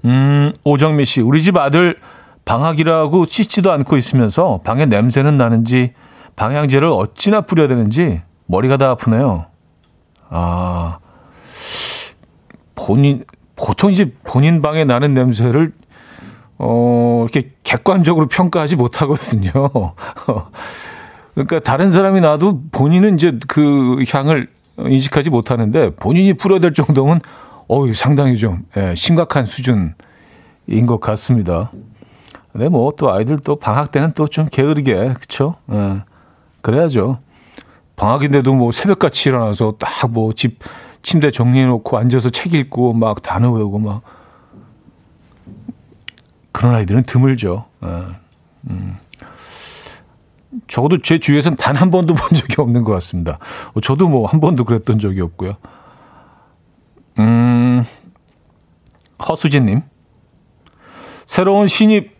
[0.05, 1.99] 음 오정미 씨 우리 집 아들
[2.45, 5.93] 방학이라고 씻지도 않고 있으면서 방에 냄새는 나는지
[6.37, 9.47] 방향제를 어찌나 뿌려야 되는지 머리가 다 아프네요.
[10.29, 10.99] 아
[12.75, 13.25] 본인
[13.57, 15.73] 보통 이제 본인 방에 나는 냄새를
[16.59, 19.53] 어, 이렇게 객관적으로 평가하지 못하거든요.
[21.35, 24.49] 그러니까 다른 사람이 나도 본인은 이제 그 향을
[24.79, 27.21] 인식하지 못하는데 본인이 풀어야 될 정도면
[27.73, 29.95] 어유 상당히 좀 예, 심각한 수준인
[30.87, 31.71] 것 같습니다.
[32.53, 35.57] 근데 뭐 또 아이들 또 방학 때는 또 좀 게으르게 그쵸?
[35.73, 36.03] 예,
[36.61, 37.19] 그래야죠.
[37.97, 40.59] 방학인데도 뭐 새벽같이 일어나서 딱 뭐 집
[41.03, 44.03] 침대 정리해놓고 앉아서 책 읽고 막 단어 외우고 막
[46.53, 47.65] 그런 아이들은 드물죠.
[47.85, 47.89] 예.
[48.71, 48.97] 음.
[50.69, 53.39] 적어도 제 주위에서는 단 한 번도 본 적이 없는 것 같습니다.
[53.75, 55.55] 어, 저도 뭐 한 번도 그랬던 적이 없고요.
[57.19, 57.23] 음,
[59.29, 59.83] 허수진님.
[61.27, 62.17] 새로운 신입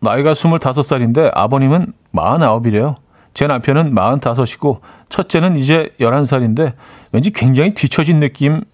[0.00, 2.96] 나이가 25살인데 아버님은 49이래요.
[3.34, 6.74] 제 남편은 45이고 첫째는 이제 11살인데
[7.12, 8.64] 왠지 굉장히 뒤처진 느낌은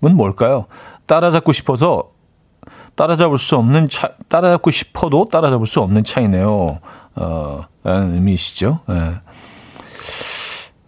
[0.00, 0.66] 뭘까요?
[1.06, 2.10] 따라잡고 싶어서
[2.94, 6.78] 따라잡을 수 없는 차, 따라잡고 싶어도 따라잡을 수 없는 차이네요.
[7.16, 8.80] 어, 라는 의미시죠.
[8.90, 9.20] 예.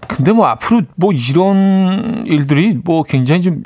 [0.07, 3.63] 근데 뭐 앞으로 뭐 이런 일들이 뭐 굉장히 좀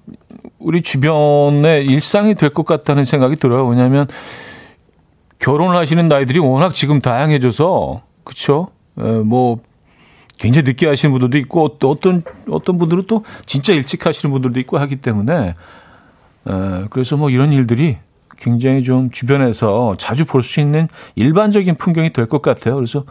[0.59, 3.67] 우리 주변의 일상이 될 것 같다는 생각이 들어요.
[3.67, 4.07] 왜냐하면
[5.39, 8.69] 결혼하시는 나이들이 워낙 지금 다양해져서 그렇죠.
[8.95, 9.59] 뭐
[10.39, 14.79] 굉장히 늦게 하시는 분들도 있고 또 어떤 어떤 분들은 또 진짜 일찍 하시는 분들도 있고
[14.79, 15.55] 하기 때문에
[16.49, 17.99] 에, 그래서 뭐 이런 일들이
[18.39, 22.75] 굉장히 좀 주변에서 자주 볼 수 있는 일반적인 풍경이 될 것 같아요.
[22.77, 23.05] 그래서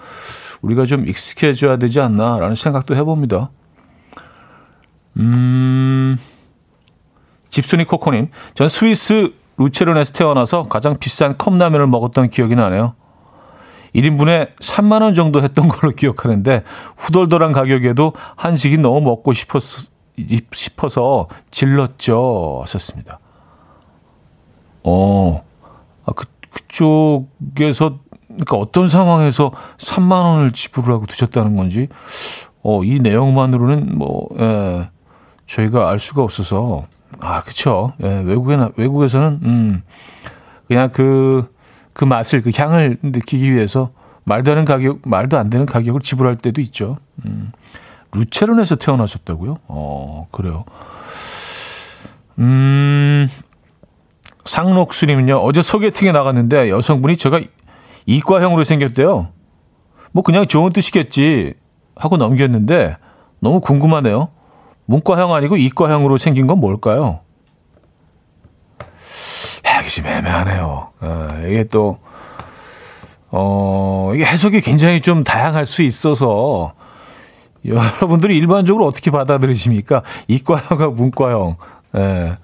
[0.61, 3.49] 우리가 좀 익숙해져야 되지 않나라는 생각도 해봅니다.
[5.17, 6.17] 음,
[7.55, 12.95] 집순이 코코님, 전 스위스 루체른에서 태어나서 가장 비싼 컵라면을 먹었던 기억이 나네요.
[13.95, 16.63] 1인분에 3만 원 정도 했던 걸로 기억하는데
[16.97, 19.89] 후덜덜한 가격에도 한식이 너무 먹고 싶어서,
[20.51, 22.59] 싶어서 질렀죠.
[22.63, 23.19] 하셨습니다.
[24.83, 25.41] 어,
[26.05, 31.87] 아, 그, 그쪽에서, 그러니까 어떤 상황에서 3만 원을 지불을 하고 드셨다는 건지,
[32.63, 34.89] 어, 이 내용만으로는 뭐, 예,
[35.45, 36.87] 저희가 알 수가 없어서,
[37.19, 37.93] 아, 그쵸.
[38.03, 39.81] 예, 외국에, 외국에서는, 음,
[40.67, 41.51] 그냥 그,
[41.93, 43.91] 그 맛을, 그 향을 느끼기 위해서
[44.25, 46.97] 말도 안 되는 가격, 말도 안 되는 가격을 지불할 때도 있죠.
[47.25, 47.51] 음,
[48.13, 49.57] 루체른에서 태어나셨다고요?
[49.67, 50.65] 어, 그래요.
[52.39, 53.29] 음,
[54.43, 57.39] 상록수님은요, 어제 소개팅에 나갔는데 여성분이 제가
[58.05, 59.29] 이과형으로 생겼대요.
[60.11, 61.53] 뭐 그냥 좋은 뜻이겠지
[61.95, 62.97] 하고 넘겼는데
[63.39, 64.29] 너무 궁금하네요.
[64.85, 67.21] 문과형 아니고 이과형으로 생긴 건 뭘까요?
[69.85, 70.89] 이게 좀 애매하네요.
[70.99, 71.99] 어, 이게 또,
[73.29, 76.73] 어, 이게 해석이 굉장히 좀 다양할 수 있어서
[77.63, 80.01] 여러분들이 일반적으로 어떻게 받아들이십니까?
[80.27, 81.57] 이과형과 문과형.
[81.97, 82.37] 예.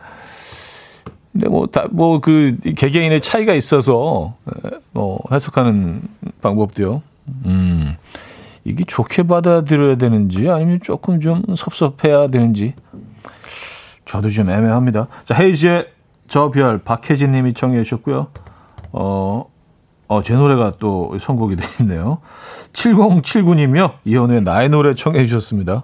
[1.32, 4.36] 근데 뭐, 다, 뭐, 그, 개개인의 차이가 있어서,
[4.92, 6.02] 뭐, 해석하는
[6.42, 7.02] 방법도요.
[7.46, 7.96] 음,
[8.64, 12.74] 이게 좋게 받아들여야 되는지, 아니면 조금 좀 섭섭해야 되는지,
[14.06, 15.08] 저도 좀 애매합니다.
[15.24, 15.88] 자, 헤이즈의
[16.28, 18.28] 저별 박혜진 님이 청해 주셨고요.
[18.94, 19.46] 어,
[20.08, 22.20] 어, 제 노래가 또 선곡이 되어 있네요.
[22.74, 23.94] 7079님이요.
[24.06, 25.84] 이현우의 나의 노래 청해 주셨습니다.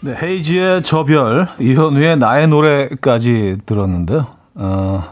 [0.00, 4.26] 네, 헤이지의 저별, 이현우의 나의 노래까지 들었는데요.
[4.54, 5.04] 어,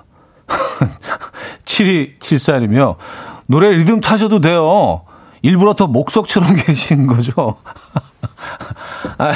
[1.64, 2.96] 7274님이요.
[3.48, 5.02] 노래 리듬 타셔도 돼요.
[5.42, 7.56] 일부러 더 목석처럼 계신 거죠.
[9.18, 9.32] 아,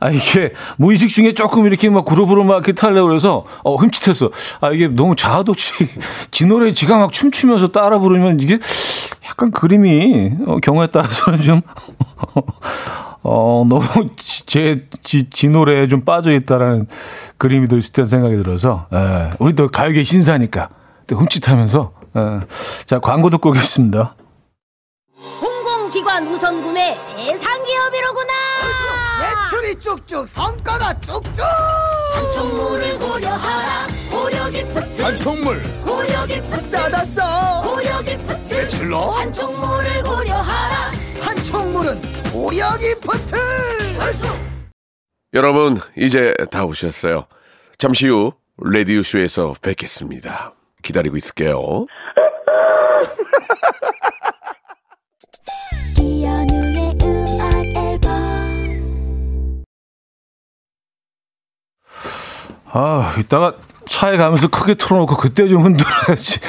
[0.00, 4.30] 아, 이게 무의식 중에 조금 이렇게 막 그룹으로 막 이렇게 타려고 그래서 어, 흠칫했어.
[4.60, 5.88] 아, 이게 너무 자아도취,
[6.30, 8.58] 지 노래 지가 막 춤추면서 따라 부르면 이게
[9.26, 11.62] 약간 그림이 어, 경우에 따라서는 좀
[13.22, 13.82] 어, 너무
[14.16, 16.86] 제, 지, 지 노래에 좀 빠져 있다라는
[17.38, 20.68] 그림이 들수 있다는 생각이 들어서, 예, 우리도 가요계 신사니까,
[21.06, 22.40] 또 흠칫하면서, 예.
[22.84, 24.14] 자, 광고 듣고 오겠습니다.
[26.28, 28.32] 우선 구매 대상 기업이로구나!
[29.20, 31.44] 매출이 쭉쭉, 성과가 쭉쭉!
[32.14, 35.02] 한총물을 고려하라, 고려 기프트!
[35.02, 36.60] 한총물, 고려 기프트!
[36.60, 37.62] 싸다 싸!
[37.64, 38.54] 고려 기프트!
[38.54, 38.98] 매출로?
[38.98, 40.76] 한총물을 고려하라!
[41.20, 42.00] 한총물은
[42.32, 43.36] 고려 기프트!
[45.34, 47.26] 여러분, 이제 다 오셨어요.
[47.76, 48.32] 잠시 후,
[48.62, 50.54] 라디오 쇼에서 뵙겠습니다.
[50.82, 51.86] 기다리고 있을게요.
[56.04, 58.12] 이현우의 음악 앨범
[62.72, 63.52] 아, 이따가
[63.88, 66.40] 차에 가면서 크게 틀어놓고 그때 좀 흔들어야지.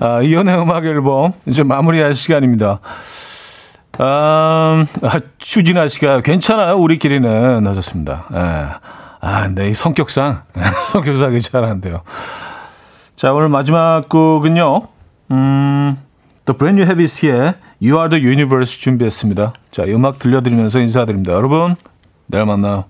[0.00, 2.80] 아, 이연의 음악 앨범 이제 마무리할 시간입니다.
[3.98, 6.76] 아, 아 추진아 씨가 괜찮아요.
[6.76, 8.26] 우리끼리는 하셨습니다.
[8.34, 8.66] 예.
[9.20, 10.42] 아, 네, 이 성격상
[10.92, 12.02] 성격상 괜찮은데요.
[13.16, 14.88] 자, 오늘 마지막 곡은요.
[15.30, 15.96] 음,
[16.46, 19.52] The Brand New Habits의 You Are the Universe 준비했습니다.
[19.72, 21.32] 자, 이 음악 들려드리면서 인사드립니다.
[21.32, 21.74] 여러분,
[22.26, 22.84] 내일 만나요.